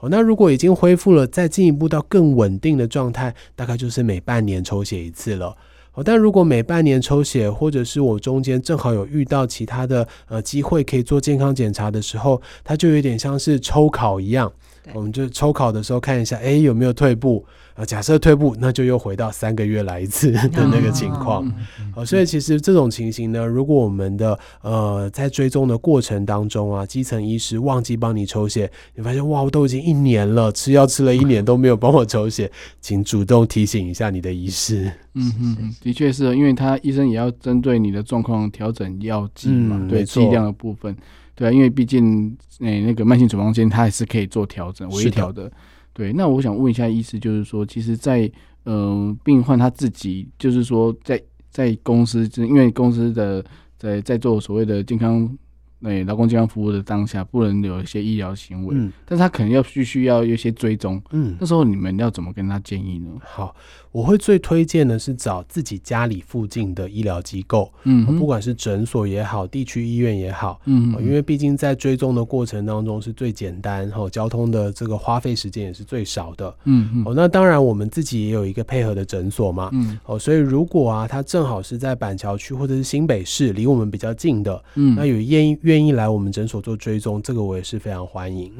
[0.00, 5.56] 哦，那如果已经恢复了，再进一步到更稳定的状态，大概就是每半年抽血一次了。
[5.94, 14.52] 哦，但如果每半年抽血，或者是我中间正好有遇到其他的呃机会可以做健康检查的时候，它就有点像是抽考一样。
[14.94, 17.44] 我们就抽考的时候看一下，哎，有没有退步？
[17.74, 21.48] 啊，假设退步，那就又回到三个月来一次的那个情况。
[21.94, 34.90] 好，所以其实这种情形呢，如果我们的呃在追踪的过程当中啊，基层医师忘记帮你抽血，你发现哇，我都已经一年了，吃药吃了一年都没有帮我抽血，请主动提醒一下你的医师。
[35.14, 40.96] 嗯嗯，的确是因为他医生也要针对你的状况调整药剂嘛，对剂量的部分，
[41.38, 45.48] 对啊，因为毕竟诶那个慢性处方间它还是可以做调整微调的。
[45.92, 48.28] 对，那我想问一下医师，就是说，其实，在
[48.64, 53.44] 嗯，病患他自己，就是说，在在公司，因为公司的
[53.78, 55.38] 在在做所谓的健康。
[55.80, 63.12] 那劳工健康服务的当下，不能有一些医疗行为，嗯，但是他可能要必须要有一些追踪，嗯，那时候你们要怎么跟他建议呢？
[63.20, 63.54] 好，
[63.98, 85.58] 我会最推荐的是找自己家里附近的医疗机构，嗯，不管是诊所也好，地区医院也好，嗯，因为毕竟在追踪的过程当中是最简单，哈，交通的这个花费时间也是最少的，嗯嗯，哦，那当然我们自己也有一个配合的诊所嘛，嗯，哦，所以如果啊，他正好是在板桥区或者是新北市，离我们比较近的，嗯，那有愿意。
[85.62, 88.52] 愿意来我们诊所做追踪，这个我也是非常欢迎。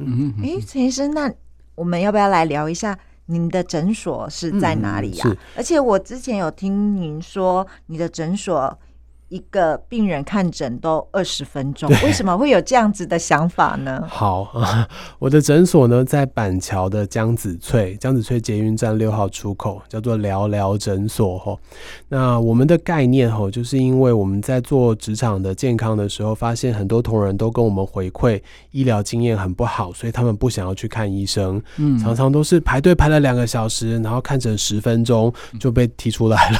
[0.43, 1.31] 哎，陈医生，那
[1.75, 2.97] 我们要不要来聊一下
[3.29, 5.37] 您的诊所是在哪里呀？
[5.55, 8.77] 而且我之前有听您说，你的诊所。
[9.29, 14.03] 一个病人看诊都二十分钟，为什么会有这样子的想法呢？
[14.09, 14.51] 好，
[15.19, 21.55] 我的诊所呢在板桥的江子翠，江子翠捷运站六号出口，叫做聊聊诊所哈。
[22.07, 36.57] 那我们的概念哈，就是因为我们在做职场的健康的时候，发现很多同仁都跟我们回馈医疗经验很不好，所以他们不想要去看医生，嗯，常常都是排队排了两个小时，然后看诊十分钟就被踢出来了，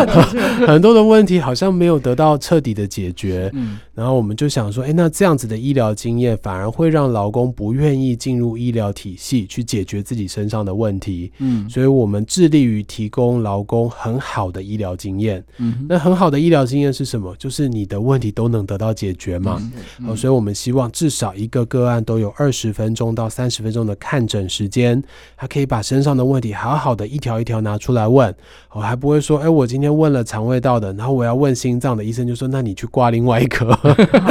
[0.66, 1.89] 很多的问题好像没有。
[1.90, 17.34] 没有得到彻底的解决，嗯，然后我们就想说，哎，那这样子的医疗经验反而会让劳工不愿意进入医疗体系去解决自己身上的问题，嗯，所以我们致力于提供劳工很好的医疗经验，嗯，那很好的医疗经验是什么？
[17.40, 19.60] 就是你的问题都能得到解决嘛，
[20.06, 25.02] 哦，所以我们希望至少一个个案都有二十分钟到三十分钟的看诊时间，
[25.36, 28.32] 他可以把身上的问题好好的一条一条拿出来问，
[28.70, 31.79] 我还不会说，哎，我今天问了肠胃道的，然后我要问心。
[31.80, 33.76] 这样的医生就说：“那你去挂另外一科，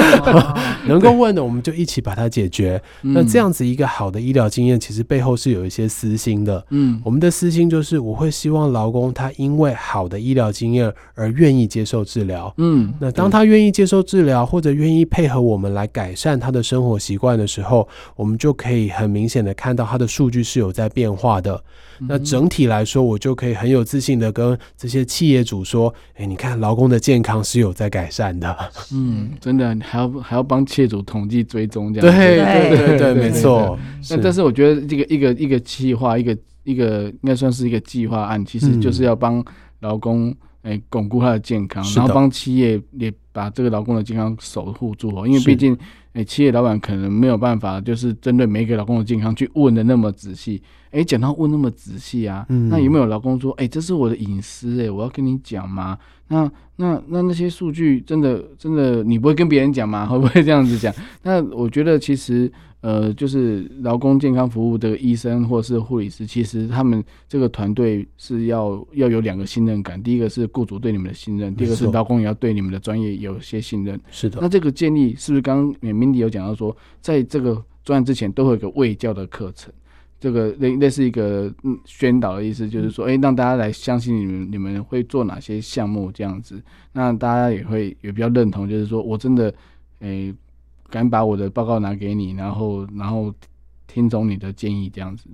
[0.88, 2.79] 能够问的，我们就一起把它解决。
[3.01, 6.63] 那这样子一个好的医疗经验，其实背后是有一些私心的。
[6.69, 12.53] 嗯，我们的私心就是，我会希望劳工他因为好的医疗经验而愿意接受治疗。
[12.57, 21.62] 嗯，那当他愿意接受治疗，或者愿意配合我们来改善他的生活习惯的时候，我们就可以很明显的看到他的数据是有在变化的。
[22.01, 28.56] 那整体来说，我就可以很有自信的跟这些企业主说：，哎，你看劳工的健康。”是有在改善的，
[28.93, 33.78] 嗯，真的还要还要帮业主统计追踪这样，对对对对，没错。
[34.10, 39.43] 那但是我觉得这个一个一个计划，一个一个应该算是一个计划案，其实就是要帮
[39.80, 45.78] 劳工哎巩固他的健康，然后帮企业也把这个劳工的健康守护住哦，因为毕竟
[46.13, 55.97] 哎企业老板可能没有办法就是针对每一个劳工的健康去问的那么仔细，哎讲到问那么仔细啊，那有没有劳工说哎这是我的隐私哎，我要跟你讲吗？
[56.30, 60.06] 那那那那些数据真的真的你不会跟别人讲吗？
[60.08, 60.94] 会不会这样子讲？
[61.24, 62.50] 那我觉得其实
[62.82, 70.02] 呃，就是劳工健康服务的医生或是护理师，其实他们这个团队是要要有两个信任感。
[70.02, 74.00] 第一个是雇主对你们的信任，第二个是劳工也要对你们的专业有些信任。
[74.10, 74.39] 是的。
[74.42, 79.74] 那这个建立是不是刚刚 Mindy 有讲到说，在这个专案之前都会有个卫教的课程？
[80.19, 89.53] 这个类类似一个嗯宣导的意思，就是说，哎，让大家来相信你们，你们会做哪些项目这样子，那大家也会也比较认同，就是说我真的，
[90.01, 90.34] 哎，
[90.89, 93.34] 敢把我的报告拿给你，然后然后
[93.88, 95.29] 听从你的建议这样子。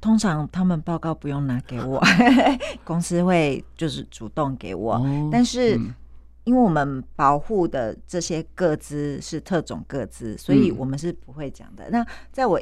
[0.00, 2.02] 通常他们报告不用拿给我，
[2.82, 5.78] 公司会就是主动给我，但是
[6.44, 11.90] 因为我们保护的这些个资是特种个资，所以我们是不会讲的。
[11.90, 12.58] 那在我。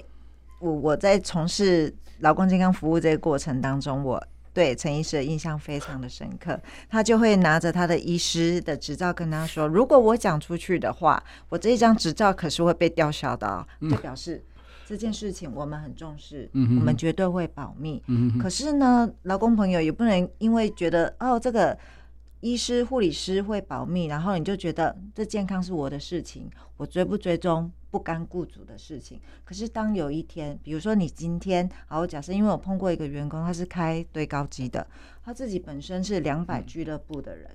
[0.59, 6.59] 我我在从事劳工健康服务这个过程当中，我对陈医师的印象非常的深刻。
[6.89, 14.43] 他就会拿着他的医师的执照跟他说：“如果我讲出去的话，我这一张执照可是会被吊销的。”就表示
[14.87, 18.03] 这件事情我们很重视，我们绝对会保密。
[18.41, 21.77] 可是呢，劳工朋友也不能因为觉得哦这个。
[22.41, 29.21] 医师、护理师会保密，然后你就觉得这健康是我的事情，我追不追踪不甘雇主的事情。
[29.45, 34.85] 可是当有一天，比如说你今天，好，假设因为我碰过一个员工，他是开堆高机的，
[35.25, 37.49] 他自己本身是两百俱乐部的人，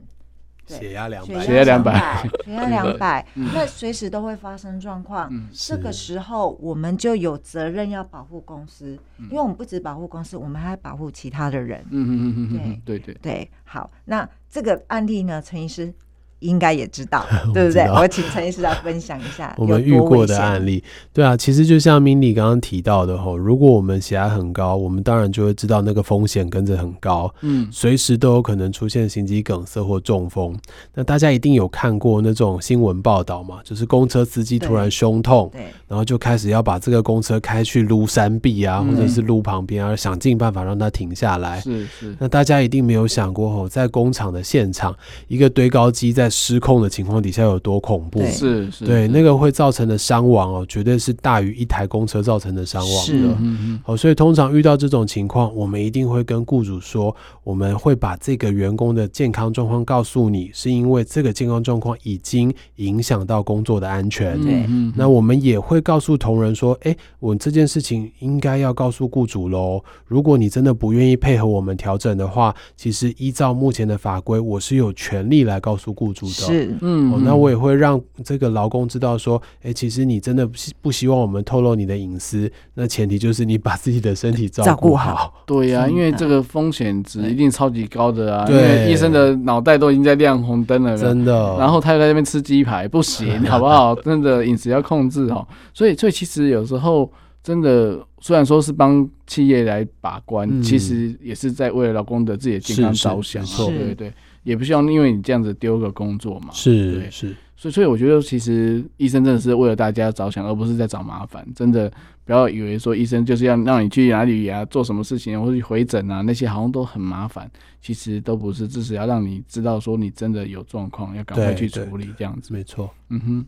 [0.65, 5.30] 血压两百， 血压两百，血压两百，那随时都会发生状况。
[5.52, 11.85] 这个时候我们就有责任要保护公司，因为我们不止保护公司，我们还保护其他的人。
[11.90, 15.94] 嗯嗯嗯嗯，对对对对，好，那这个案例呢，陈医师。
[16.40, 17.83] 应该也知道， 对不对？
[17.90, 20.83] 我请陈医师来分享一下 我们遇过的案例。
[21.13, 30.58] 对啊，其实就像 Mindy 刚刚提到的吼，如果我们血压很高，我们当然就会知道那个风险跟着很高，嗯，随时都有可能出现心肌梗塞或中风。
[30.94, 33.60] 那大家一定有看过那种新闻报道嘛？
[33.63, 41.60] 就是公车司机突然胸痛，对，然后就开始要把这个公车开去撸山壁啊，或者是路旁边啊，想尽办法让它停下来。
[41.62, 42.15] 是是。
[42.19, 44.96] 那大家一定没有想过吼，在工厂的现场，
[45.27, 48.21] 一个堆高机在失控的情况底下有多恐怖？
[48.27, 53.36] 是是，对那个会造成的伤亡哦，绝对是大于一台公车造成的伤亡的。
[53.40, 53.80] 嗯嗯。
[53.84, 64.42] 好，所以通常遇到这种情况，我们一定会跟雇主说，我们会把这个员工的健康状况告诉你，是因为这个健康状况已经影响到工作的安全。
[64.42, 64.65] 对。
[64.96, 69.82] 那我们也会告诉同仁说，哎，我这件事情应该要告诉雇主喽。
[70.06, 76.34] 如果你真的不愿意配合我们调整的话，其实依照目前的法规，我是有权利来告诉雇主的。
[76.34, 76.76] 是。
[76.82, 85.44] 嗯，那我也会让这个劳工知道说，哎，其实你真的不不希望我们透露你的隐私，那前提就是你把自己的身体照顾好。
[85.46, 91.56] 对呀，因为这个风险值一定超级高的啊，因为医生的脑袋都已经在亮红灯了，真的。
[91.58, 93.96] 然后他又在那边吃鸡排，不行， 好不好？
[93.96, 95.48] 真的饮食要控制哦。
[95.74, 97.12] 所以，所以其实有时候
[97.44, 103.46] 真的，虽然说是帮企业来把关，其实也是在为了劳工的自己的健康着想。
[103.46, 104.13] 对对对。
[104.50, 111.47] 也不希望因为你这样子丢个工作嘛，是是，所以所以我觉得其实医生真的是为了大家着想，而不是在找麻烦。
[111.56, 111.91] 真的
[112.25, 117.47] 不要以为说医生就是要让你去哪里啊，做什么事情，或者回诊啊，那些好像都很麻烦，
[117.79, 122.52] 其实都不是，只是要让你知道说你真的有状况，要赶快去处理这样子。
[122.52, 123.45] 没错，嗯哼。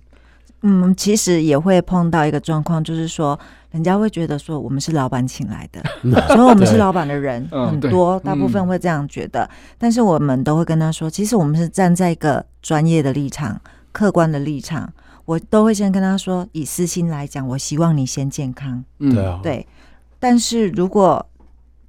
[0.64, 3.40] 嗯，其实也会碰到一个状况，就是说，
[3.72, 5.84] 人家会觉得说我们是老板请来的，
[6.28, 9.50] 所以我们是老板的人很多，大部分会这样觉得。
[9.78, 13.60] 但是我们都会跟他说，其实我们是站在一个专业的立场、
[13.92, 14.92] 客观的立场，
[15.26, 18.84] 我都会先跟他说，以私心来讲，我希望你先健康。
[19.00, 19.66] 对啊，对。
[20.20, 21.26] 但是如果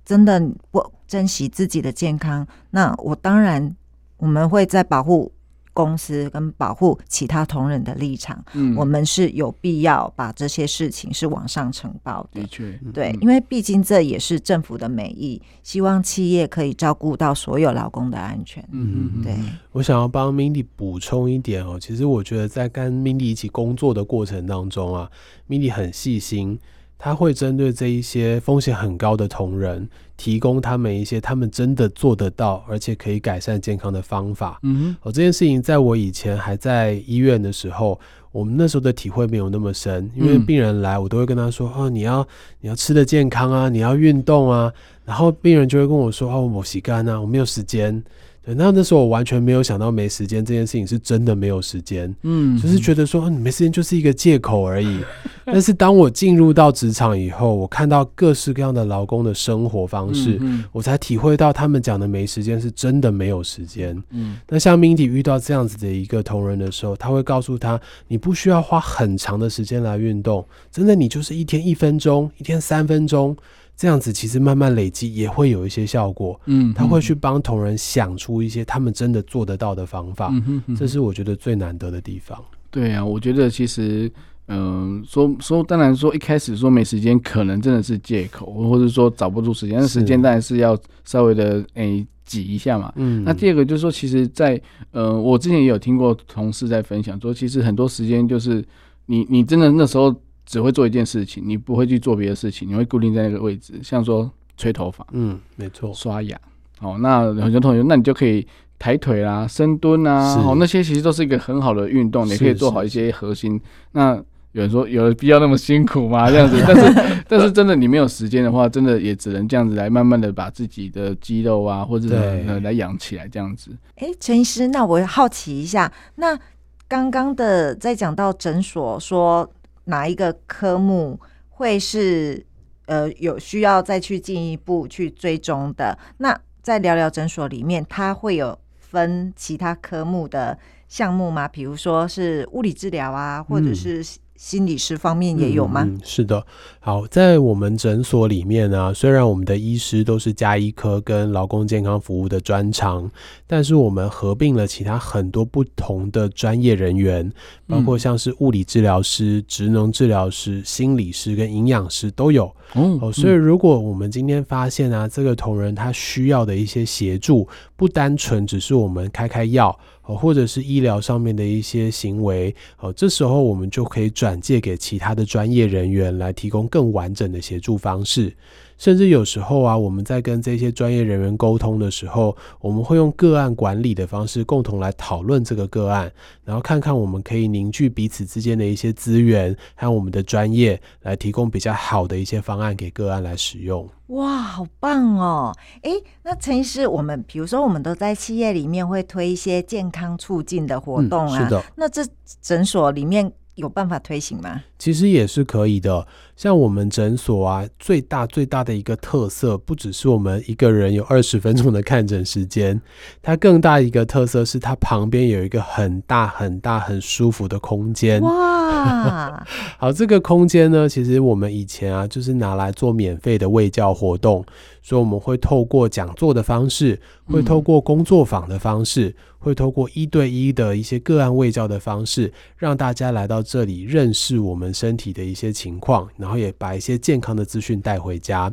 [0.04, 3.74] 真的不珍惜自己的健康，那我当然
[4.18, 5.31] 我们会在保护。
[5.72, 12.40] 公司跟保护其他同仁的立场，嗯，我们是有必要把这些事情是往上呈报的。
[12.40, 18.62] 的确，对，因为毕竟这也是政府的美意，希望企业可以照顾到所有劳工的安全。
[18.70, 19.34] 嗯嗯，对。
[19.72, 25.10] 我想要帮 Mindy 补充一点哦，其实我觉得在跟 Mindy 一起工作的过程当中啊
[25.48, 26.58] ，Mindy 很细心。
[27.04, 34.60] 他会针对这一些风险很高的同仁，提供他们一些他们真的做得到，而且可以改善健康的方法。
[34.62, 37.98] 嗯，哦，这件事情在我以前还在医院的时候，
[38.30, 42.24] 我们那时候的体会没有那么深，因为病人来，我都会跟他说：“哦，你要
[42.60, 44.72] 你要吃的健康啊，你要运动啊。”
[45.04, 48.00] 然后病人就会跟我说：“哦，我洗干啊，我没有时间。”
[48.44, 54.98] 对，那那时候我完全没有想到没时间这件事情是真的没有时间，嗯，就是觉得说你没时间就是一个借口而已。
[55.44, 60.40] 但是当我进入到职场以后，我看到各式各样的劳工的生活方式，
[60.72, 64.00] 我才体会到他们讲的没时间是真的没有时间。
[64.10, 73.36] 嗯，那像 Mindy 遇到这样子的一个同仁的时候，他会告诉他，你不需要花很长的时间来运动，真的，你就是一天一分钟，一天三分钟。
[73.76, 82.38] 这样子其实慢慢累积也会有一些效果，嗯，他会去帮同仁想出一些他们真的做得到的方法，嗯哼这是我觉得最难得的地方。
[82.70, 84.10] 对啊，我觉得其实，
[84.46, 92.92] 嗯，说说当然说一开始说没时间，可能真的是借口，或者说找不出时间，时间当然是要稍微的诶挤一下嘛。
[92.96, 94.60] 嗯，那第二个就是说，其实，在
[94.92, 98.64] 呃，我之前也有听过同事在分享说，其实很多时间就是
[99.06, 100.14] 你你真的那时候。
[100.44, 106.38] 只会做一件事情，你不会去做别的事情，你会固定在那个位置，像说吹头发，嗯，没错，刷牙，
[106.80, 108.46] 哦，那很多同学，那你就可以
[108.78, 113.60] 抬腿啦、深蹲啊，哦，那些其实都是一个很好的运动，你可以做好一些核心。
[113.92, 114.16] 那
[114.52, 116.28] 有人说，有必要那么辛苦吗？
[116.30, 122.14] 这样子，但是 但是真的，你没有时间的话，真的也只能这样子来慢慢的把自己的肌肉啊，或者
[122.46, 123.70] 呃来养起来这样子。
[123.96, 126.38] 哎，陈医师，那我好奇一下，那
[126.86, 129.48] 刚刚的在讲到诊所说。
[129.84, 131.18] 哪一个科目
[131.48, 132.44] 会是
[132.86, 135.98] 呃有需要再去进一步去追踪的？
[136.18, 140.56] 那在聊聊诊所里面，它会有分其他科目的
[140.88, 141.48] 项目吗？
[141.48, 144.04] 比如说是物理治疗啊，或者是
[144.42, 145.84] 心理师方面也有吗？
[145.84, 146.44] 嗯，是的。
[146.80, 153.08] 好，在我们诊所里面呢，虽然我们的医师都是加医科跟劳工健康服务的专长，
[153.46, 157.32] 但是我们合并了其他很多不同的专业人员，
[157.68, 162.52] 包括像是物理治疗师、职能治疗师、心理师跟营养师都有。
[162.72, 169.78] 哦，所以如果我们今天发现啊，这个同仁他需要的一些协助，不单纯只是我们开开药。
[170.04, 178.34] 哦，或者是医疗上面的一些行为，哦，这时候我们就可以转借给其他的专业人员来提供更完整的协助方式。
[178.82, 186.10] 甚至有时候啊，我们在跟这些专业人员沟通的时候，我们会用个案管理的方式，共同来讨论这个个案，
[186.44, 193.88] 然后看看我们可以凝聚彼此之间的一些资源和我们的专业，来提供比较好的一些方案给个案来使用。
[194.08, 195.56] 哇，好棒哦！
[195.82, 195.92] 哎，
[196.24, 201.62] 那陈医师，我们比如说，我们都在企业里面会推一些健康促进的活动啊，是的。
[201.76, 202.04] 那这
[202.40, 204.60] 诊所里面有办法推行吗？
[204.82, 206.04] 其实也是可以的。
[206.34, 212.80] 像我们诊所啊，最大最大的一个特色，不只是我们一个人有二十分钟的看诊时间，
[213.22, 218.20] 它更大一个特色是它旁边有一个很大很大很舒服的空间。
[218.22, 219.46] 哇，
[219.78, 224.44] 好，这个空间呢，其实我们以前啊，就是拿来做免费的卫教活动，
[224.82, 236.42] 所以我们会透过讲座的方式，会透过工作坊的方式，会透过一对一的一些个案卫教的方式，让大家来到这里认识我们身体的一些情况，然后。
[236.42, 238.50] 也把一些健康的资讯带回家。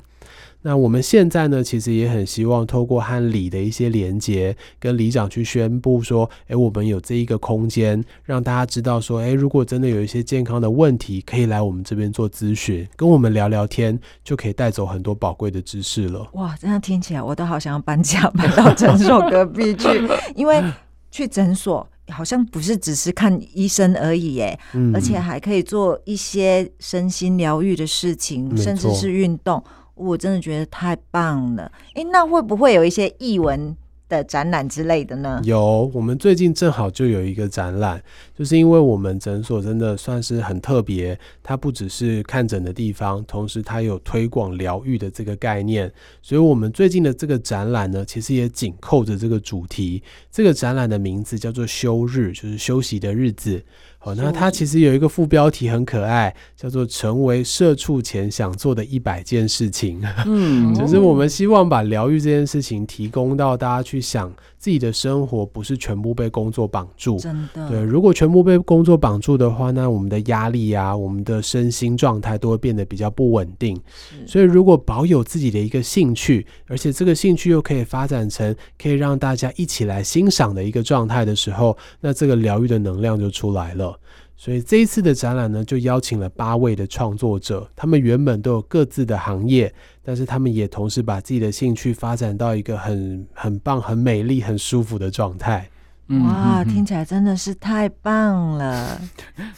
[0.61, 16.27] 那我们现在呢，其实也很希望透过和里的一些连接，跟里长去宣布说，哎，我们有这一个空间，让大家知道说，哎，如果真的有一些健康的问题，可以来我们这边做咨询，跟我们聊聊天，就可以带走很多宝贵的知识了。
[16.33, 19.87] 哇，这样听起来我都好想要搬家搬到诊所隔壁去，
[20.35, 20.61] 因为
[21.09, 21.87] 去诊所。
[22.09, 24.59] 好像不是只是看医生而已耶，
[24.93, 29.63] 而且还可以做一些身心疗愈的事情，甚至是运动。
[29.95, 31.69] 我真的觉得太棒了。
[31.93, 33.75] 哎，那会不会有一些译文？
[34.09, 35.39] 的展览之类的呢？
[35.45, 38.01] 有，我们最近正好就有一个展览，
[38.37, 45.89] 就是因为我们诊所真的算是很特别，它不只是看诊的地方，同时它有推广疗愈的这个概念，
[46.21, 50.01] 所以我们最近的这个展览呢，其实也紧扣着这个主题。
[50.31, 53.63] 这个展览的名字叫做“休日”，就是休息的日子。
[54.01, 60.01] 好，那它其实有一个副标题很可爱，叫做“成为社畜前想做的一百件事情”。
[60.25, 64.33] 嗯， 就是我们希望把疗愈这件事情提供到大家去想。
[64.59, 67.69] 自己的生活不是全部被工作绑住，真的。
[67.69, 73.79] 对，如果全部被工作绑住的话，那我们的压力啊，我们的身心状态都会变得比较不稳定。
[74.27, 83.97] 所以，如果保有自己的一个兴趣，而且这个兴趣又可以发展成可以让大家一起来欣赏的一个状态的时候，那这个疗愈的能量就出来了。
[84.41, 95.69] 所以这一次的展览呢，就邀请了八位的创作者，他们原本都有各自的行业，但是他们也同时把自己的兴趣发展到一个很很棒、很美丽、很舒服的状态。
[96.07, 99.01] 哇，听起来真的是太棒了！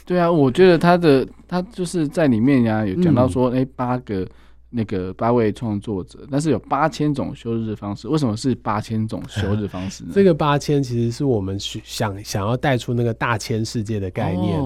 [0.03, 4.27] 对啊，我觉得他的他就是在里面呀，有讲到说，哎，八个。
[4.71, 10.11] 那个八位创作者，但是有八千种休日方式，为什么是八千种休日方式呢？
[10.15, 14.57] 这个八千其实是我们想想要带出那个大千世界的概念，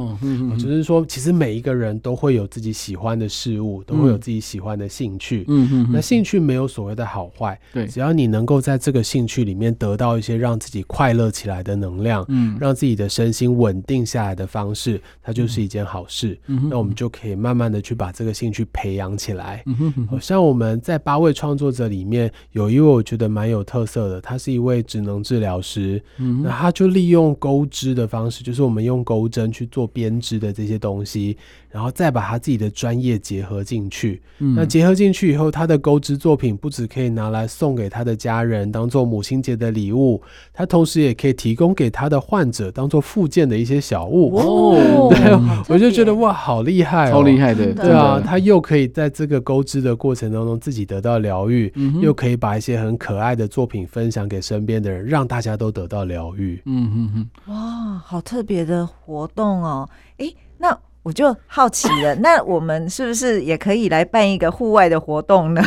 [0.58, 5.44] 就是说，其实每一个人都会有自己喜欢的事物，都会有自己喜欢的兴趣。
[5.48, 16.38] 嗯嗯，那兴趣没有所谓的好坏，对，只要你能够在这个兴趣里面得到一些让自己快乐起来的能量，嗯，让自己的身心稳定下来的方式，它就是一件好事。
[16.48, 19.64] 嗯那我们就可以慢慢的去把这个兴趣培养起来。
[19.66, 26.02] 嗯像我们在八位创作者里面有一位我觉得蛮有特色的，他是一位职能治疗师，
[26.44, 31.38] 那他就利用钩织的方式，就是我们用钩针去做编织的这些东西。
[31.76, 40.22] 然后再把他自己的专业结合进去，那结合进去以后，他的钩织作品不止可以拿来送给他的家人当做母亲节的礼物，
[40.54, 44.34] 他同时也可以提供给他的患者当做附件的一些小物。
[44.38, 51.70] 哦， 对，我就觉得哇，好厉害，超厉害的，对啊，他又可以在这个钩织的过程当中自己得到疗愈，
[52.00, 56.62] 又可以把一些很可爱的作品分享给身边的人，让大家都得到疗愈。
[56.64, 60.78] 嗯嗯嗯，哇，好特别的活动哦，哎，那。
[61.06, 65.62] 我就好奇了，那我们是不是也可以来办一个户外的活动呢？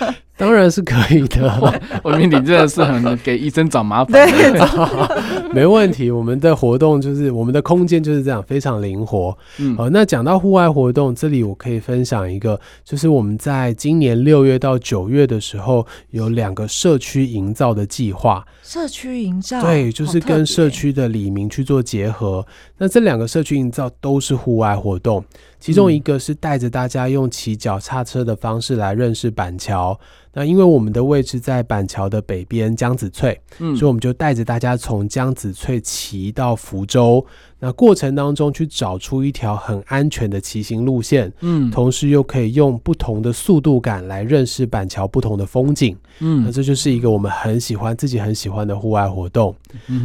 [0.36, 1.72] 当然是可以的。
[2.02, 4.28] 我明，你真的是很给医生找麻烦。
[4.30, 6.10] 对，没问题。
[6.10, 9.36] 我们的活动就是我们的空间就是这样，非常灵活。
[9.58, 18.44] 嗯，好，那讲到户外活动，这里我可以分享一个，就是我们在今年六月到九月的时候，有两个社区营造的计划。
[18.62, 22.44] 社区营造，对，就是跟社区的里民去做结合。
[22.78, 25.24] 那这两个社区营造都是户外活动，
[25.60, 29.98] 其中一个是带着大家用骑脚踏车的方式来认识板桥。
[30.34, 37.24] 那因为我们的位置在板桥的北边江子翠，嗯，所以我们就带着大家从江子翠骑到福州。
[37.60, 49.54] 那过程当中去找出一条很安全的骑行路线，嗯，同时又可以用不同的速度感来认识板桥不同的风景，嗯，那这就是一个我们很喜欢、自己很喜欢的户外活动。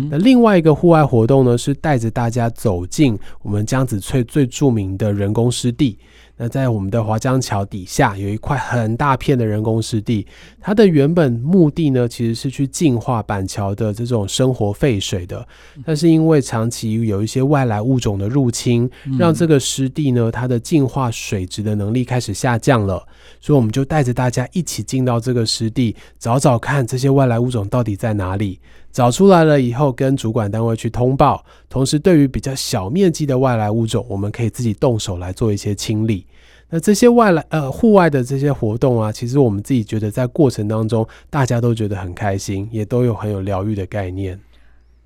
[0.10, 5.98] 那另外一个户外活动呢，是带着大家走进我们江子翠最著名的人工湿地。
[6.42, 10.26] 那在我们的华江桥底下有一块很大片的人工湿地，
[10.62, 15.46] 它的原本目的呢，其实是去净化板桥的这种生活废水的。
[15.86, 23.06] 但是因为长期有一些外来物种的入侵，让这个湿地呢，它的净化水质的能力开始下降了。
[23.42, 28.60] 所以我们就带着大家一起进到这个湿地，找找看这些外来物种到底在哪里。
[28.92, 31.44] 找出来了以后，跟主管单位去通报。
[31.70, 36.26] 同时，对于比较小面积的外来物种，我们可以自己动手来做一些清理。
[36.72, 44.40] 那这些外来呃户外的这些活动啊，其实我们自己觉得在过程当中，大家都觉得很开心，也都有很有疗愈的概念。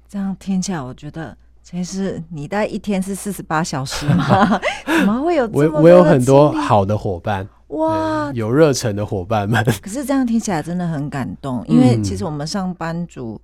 [0.09, 4.59] 这样听起来，我觉得其实你大概一天是四十八小时吗？
[4.86, 9.63] 怎么会有我我有很多好的伙伴哇，有热忱的伙伴们。
[9.81, 13.39] 可是这样听起来真的很感动，因为其实我们上班族。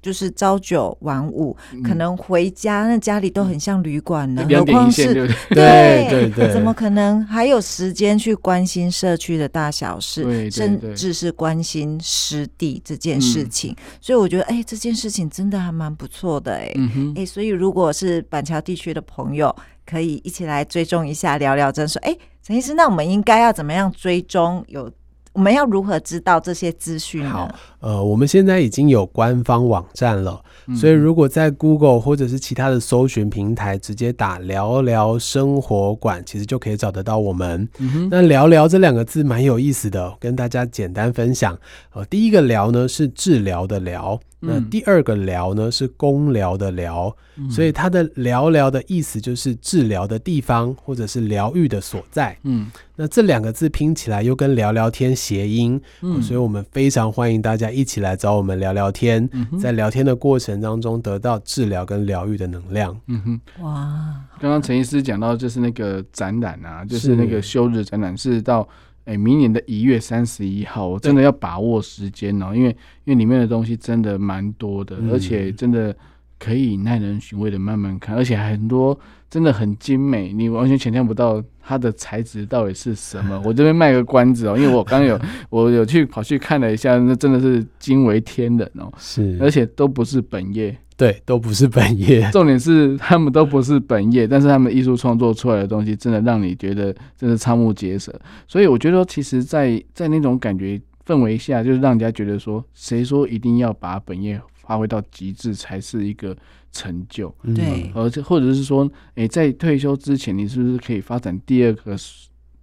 [0.00, 5.12] 就是朝九晚五，可能回家那家里都很像旅馆了，何况是
[5.50, 6.30] 对 对？
[6.30, 13.74] 对，怎么可能还有时间去关心社区的大小事，甚至是关心湿地这件事情？
[14.00, 16.72] 所以我觉得，哎，这件事情真的还蛮不错的，哎，
[17.16, 24.90] 哎，所以如果是板桥地区的朋友，可以一起来追踪一下，聊聊，真说，哎，陈医师，那我们应该要怎么样追踪有？
[25.38, 27.30] 我们要如何知道这些资讯呢？
[27.30, 30.42] 好，呃，我们现在已经有官方网站了，
[30.74, 37.68] 所以如果在 Google 或者是其他的搜寻平台直接打“聊聊生活馆”，其实就可以找得到我们。
[38.10, 41.56] 那“聊聊”这两个字蛮有意思的，跟大家简单分享。
[41.92, 44.18] 呃，第一个“聊”呢是治疗的“疗”。
[44.40, 47.14] 那第二个疗呢是公疗的疗，
[47.50, 52.34] 所以它的疗疗的意思就是治疗的地方或者是疗愈的所在。
[52.44, 59.28] 嗯，那这两个字拼起来又跟聊聊天谐音，嗯，所以我们非常欢迎大家一起来找我们聊聊天，
[59.60, 62.98] 在聊天的过程当中得到治疗跟疗愈的能量。
[63.08, 67.18] 嗯哼，哇，刚刚陈医师讲到就是那个展览啊，就是。
[67.18, 68.68] 那个休日展览是到。
[69.08, 72.68] 哎，明年的一月三十一号，我真的要把握时间哦，因为
[73.04, 75.96] 因为里面的东西真的蛮多的，而且真的
[76.38, 78.98] 可以耐人寻味的慢慢看，而且很多
[79.30, 83.38] 真的很精美，你完全想象不到它的材质到底是什么。
[83.44, 90.74] 我这边卖个关子哦，因为我刚有 我有去跑去看了一下，那真的是惊为天人哦，是，而且都不是本业。
[90.96, 92.26] 对，都不是本业。
[92.32, 98.12] 重点是他们都不是本业，但是他们艺术创作出来的东西，真的让你觉得真是瞠目结舌。
[98.46, 106.36] 所以我觉得，其实，在在那种感觉氛围下，就是让人家觉得说，谁说一定要把本业发挥到极致才是一个
[106.70, 107.34] 成就？
[107.56, 111.96] 对，而且或者是说，诶，在退休之前，你是不是可以发展第二个？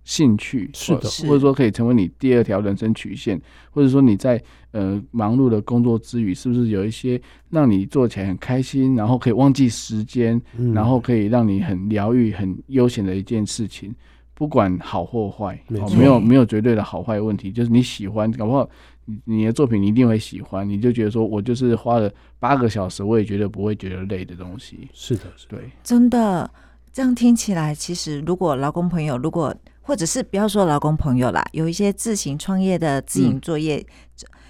[0.07, 3.41] 兴趣是的，或者说可以成为你第二条人生曲线，
[3.71, 4.39] 或者说你在
[4.69, 10.39] 呃忙碌的工作之余，是不是有一些让你做起来很开心，然后可以忘记时间，
[10.75, 13.95] 然后可以让你很疗愈、很悠闲的一件事情？
[14.35, 15.59] 不管好或坏，
[15.97, 18.69] 没有没有绝对的好坏问题，就是你喜欢，搞不好
[19.05, 24.89] 你你的作品你一定会喜欢，你就觉得说我就是花了八个小时，我也觉得不会觉得累的东西。
[24.93, 26.49] 是的，对，真的
[26.91, 33.85] 这样听起来，其实如果劳工朋友如果或者是不要说劳工朋友啦，有一些自行创业的自营作业，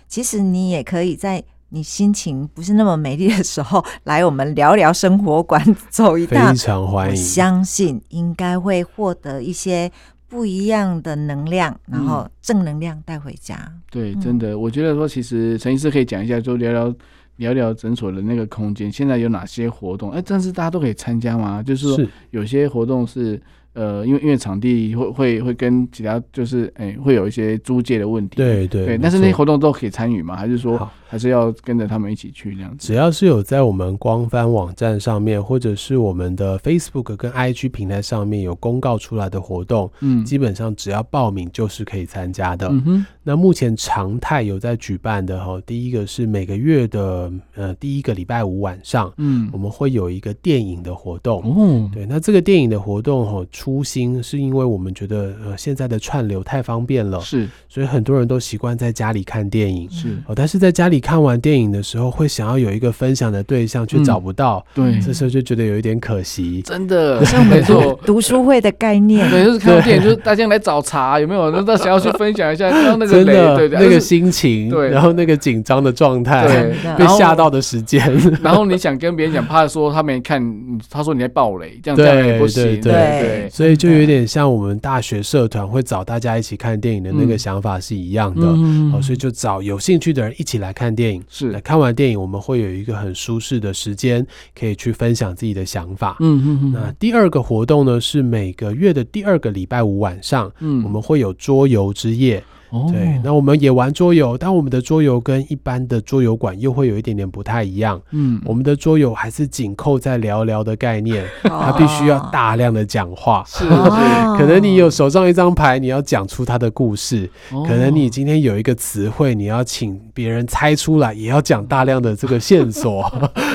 [0.07, 7.15] 其实你也可以在你心情不是那么美丽的时候，来我们聊聊生活馆走一趟，非常欢迎。
[7.17, 9.91] 相信应该会获得一些
[10.27, 13.71] 不一样的能量，然后正能量带回家。
[13.91, 16.95] 对，真的，我觉得说其实陈医师可以讲一下，就聊聊
[17.37, 20.11] 聊聊诊所的那个空间，现在有哪些活动？
[20.11, 21.61] 哎，但是大家都可以参加吗？
[21.63, 23.41] 就是说有些活动是。
[23.75, 30.33] 呃，因为因为场地会会会跟其他就是哎会有一些租借的问题，对对对，但是那些活动都可以参与吗？
[30.33, 32.87] 还是说还是要跟着他们一起去这样子？
[32.87, 42.67] 只要是有在我们官方网站上面，或者是我们的 Facebook 跟 IG 平台上面有公告出来的活动，嗯，基本上只要报名就是可以参加的。
[42.67, 43.05] 嗯哼。
[43.27, 51.41] 那目前常态有在举办的哈，第一个是每个月的呃第一个礼拜五晚上，嗯，我们会有一个电影的活动。
[51.41, 60.15] 哦，对，那这个电影的活动哈，初心是因为我们觉得呃现在的串流太方便了，是，所以很多人都习惯在家里看电影，是。
[60.27, 71.49] 哦，但是在家里看完电影的时候，会想要有一个分享的对象，却找不到，对，这时候就觉得有一点可惜，真的，像没错，读书会的概念，对，就是看电影，就是大家来找茬，有没有？
[71.61, 73.15] 那想要去分享一下， 刚刚那个。
[73.15, 78.05] 真的，对那个心情，对，然后那个紧张的状态，对，被吓到的时间，
[78.43, 80.43] 然后你想跟别人讲，怕说他没看，
[80.89, 94.25] 他说你在暴雷，这样这样也不行，对对，所以就有点像我们大学社团会找大家一起看电影的那个想法是一样的，哦，所以就找有兴趣的人一起来看电影，是，看完电影我们会有一个很舒适的时间，
[94.57, 96.71] 可以去分享自己的想法，嗯嗯嗯。
[96.73, 102.43] 那第二个活动呢是每个月的第二个礼拜五晚上，嗯，我们会有桌游之夜。
[102.91, 108.01] 对，那我们也玩桌游，但我们的桌游跟一般的桌游馆又会有一点点不太一样。
[108.11, 113.43] 嗯，我们的桌游还是紧扣在聊聊的概念， 它必须要大量的讲话。
[113.47, 113.65] 是，
[114.37, 117.27] 可能你有手上一张牌，你要讲出它的故事；
[117.67, 123.09] 可能你今天有一个词汇，你要请别人猜出来，也要讲大量的这个线索，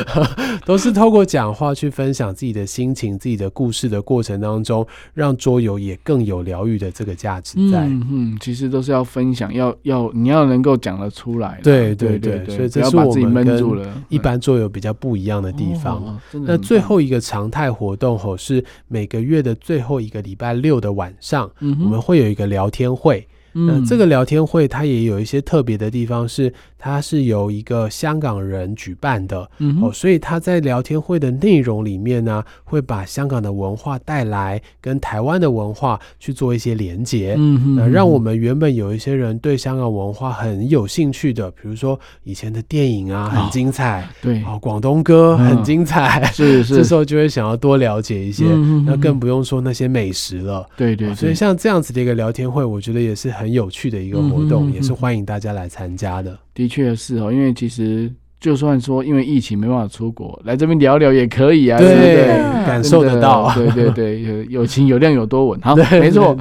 [0.65, 7.81] 都是透过讲话去分享自己的心情、自己的故事的过程当中，让桌游也更有疗愈的这个价值在。
[7.81, 9.05] 嗯嗯，其实都是要。
[9.11, 13.61] 分享要要你要能够讲得出来，对对对，所以这是我们跟
[14.09, 16.19] 一般桌游比较不一样的地方。
[16.47, 23.27] 那最后一个常态活动吼是每个月的最后一个礼拜六的晚上，我们会有一个聊天会。
[23.53, 29.51] 那这个聊天会它也有一些特别的地方，是它是由一个香港人举办的。
[29.59, 44.43] 嗯哦，所以他在聊天会的内容里面呢，会把香港的文化带来，跟台湾的文化去做一些连接，嗯那让我们原本有一些人对香港文化很有兴趣的，比如说以前的电影啊很精彩，对。
[44.45, 48.45] 哦，广东歌很精彩，是是， 这时候就会想要多了解一些，
[48.87, 53.29] 那更不用说那些美食了，对对，所以像这样子的一个聊天会，我觉得也是。
[53.40, 56.39] 很有趣的一个活动，也是欢迎大家来参加的。
[56.55, 58.11] 的确是哦，因为其实
[58.41, 62.27] 就算说因为疫情没办法出国，来这边聊聊也可以啊，对不对？
[62.67, 66.37] 感受得到，对对对，有有情有量有多稳，好，没错。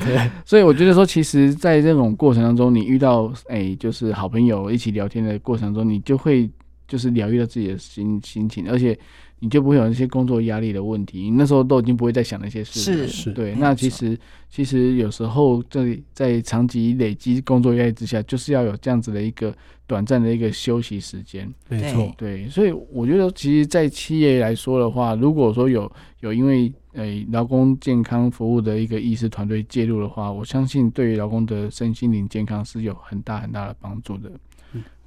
[0.45, 6.49] 所以我觉得说，其实，在这种过程当中，你遇到哎，就是好朋友一起聊天的过程中，你就会
[6.87, 8.97] 就是疗愈到自己的心心情，而且。
[9.39, 12.79] 你就不会有那些工作压力的问题，你那时候都已经不会再想那些事。
[12.79, 13.55] 是是，对。
[13.55, 14.17] 那其实
[14.49, 19.53] 其实有时候在在长期累积工作压力之下，就是要有这样子的一个
[19.87, 21.51] 短暂的一个休息时间。
[21.67, 22.47] 没错，对。
[22.49, 34.31] 所以我觉得，其实，在企业来说的话，如果说有有因为诶劳工健康服务的一个医师团队介入的话，我相信对于劳工的身心灵健康是有很大很大的帮助的。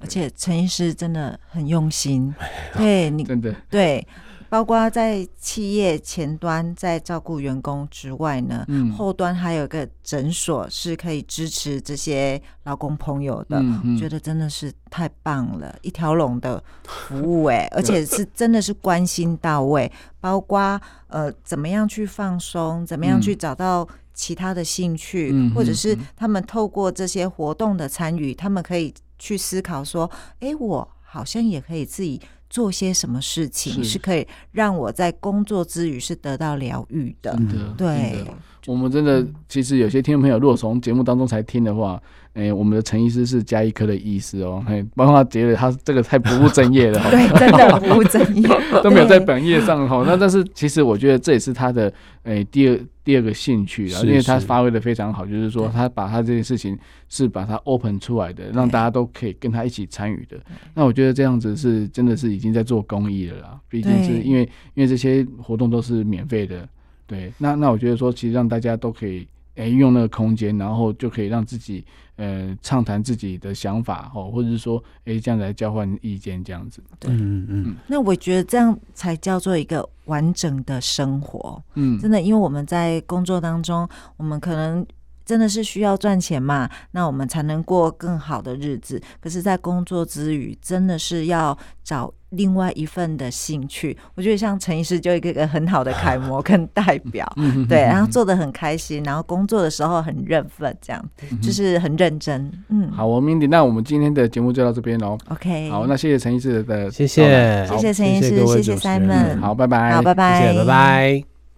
[0.03, 2.35] 而且陈医师真的很用心，
[2.75, 3.55] 对你真的。
[3.69, 4.05] 对，
[4.49, 19.89] 包括在企业前端在照顾员工之外呢，嗯，后端还有个诊所是可以支持这些劳工朋友的，我觉得真的是太棒了，一条龙的服务哎， 而且是真的是关心到位，
[20.19, 28.93] 包括呃怎么样去放松，怎么样去找到其他的兴趣，或者是他们透过这些活动的参与，他们可以。
[29.23, 30.11] 去思考说，
[30.41, 32.19] 哎，我好像也可以自己
[32.49, 33.97] 做些什么事情，是。
[33.97, 37.39] 可以让我在工作之余是得到疗愈的。
[37.77, 38.25] 对，
[38.65, 42.01] 我们真的其实有些听众朋友，如果从节目当中才听的话。
[42.33, 48.49] 哎，我们的陈医师是加一科的意思哦，嘿，包括他觉得他这个太不务正业了，对，真的不务正业，
[48.81, 50.03] 都没有在本业上哈。
[50.03, 51.93] 那但是其实我觉得这也是他的
[52.23, 56.75] 哎第二第二个兴趣啊，因为他发挥的非常好，就是说他把他这件事情
[57.07, 60.35] 是把它 open 出来的，让大家都可以跟他一起参与的。
[60.73, 64.41] 那我觉得这样子是真的是已经在做公益了啦，毕竟是因为
[64.73, 66.67] 因为这些活动都是免费的，
[67.07, 67.33] 对。
[67.37, 71.85] 那那我觉得说，其实让大家都可以哎用那个空间，然后就可以让自己。
[72.15, 76.79] 呃，畅谈自己的想法哦，或者是说，哎，这样来交换意见，这样子。
[76.99, 77.75] 对嗯嗯。
[77.87, 81.59] 那我觉得这样才叫做一个完整的生活。
[81.73, 84.85] 嗯，真的，因为我们在工作当中，我们可能
[85.25, 89.01] 真的是需要赚钱嘛，那我们才能过更好的日子。
[89.19, 93.97] 可是，在工作之余，真的是要找另外一份的兴趣。
[94.15, 97.27] 我觉得像陈医师就一个个很好的楷模 跟代表，
[97.67, 101.03] 对，然后做的很开心，然后工作的时候很认份，这样
[101.41, 102.51] 就是很认真。
[102.69, 105.17] 嗯，好，我们那我们今天的节目就到这边喽。
[105.29, 111.32] OK，好，那谢谢陈医师的，谢谢，谢谢陈医师，谢谢 Simon，好，拜拜，好，拜拜，谢谢，拜拜。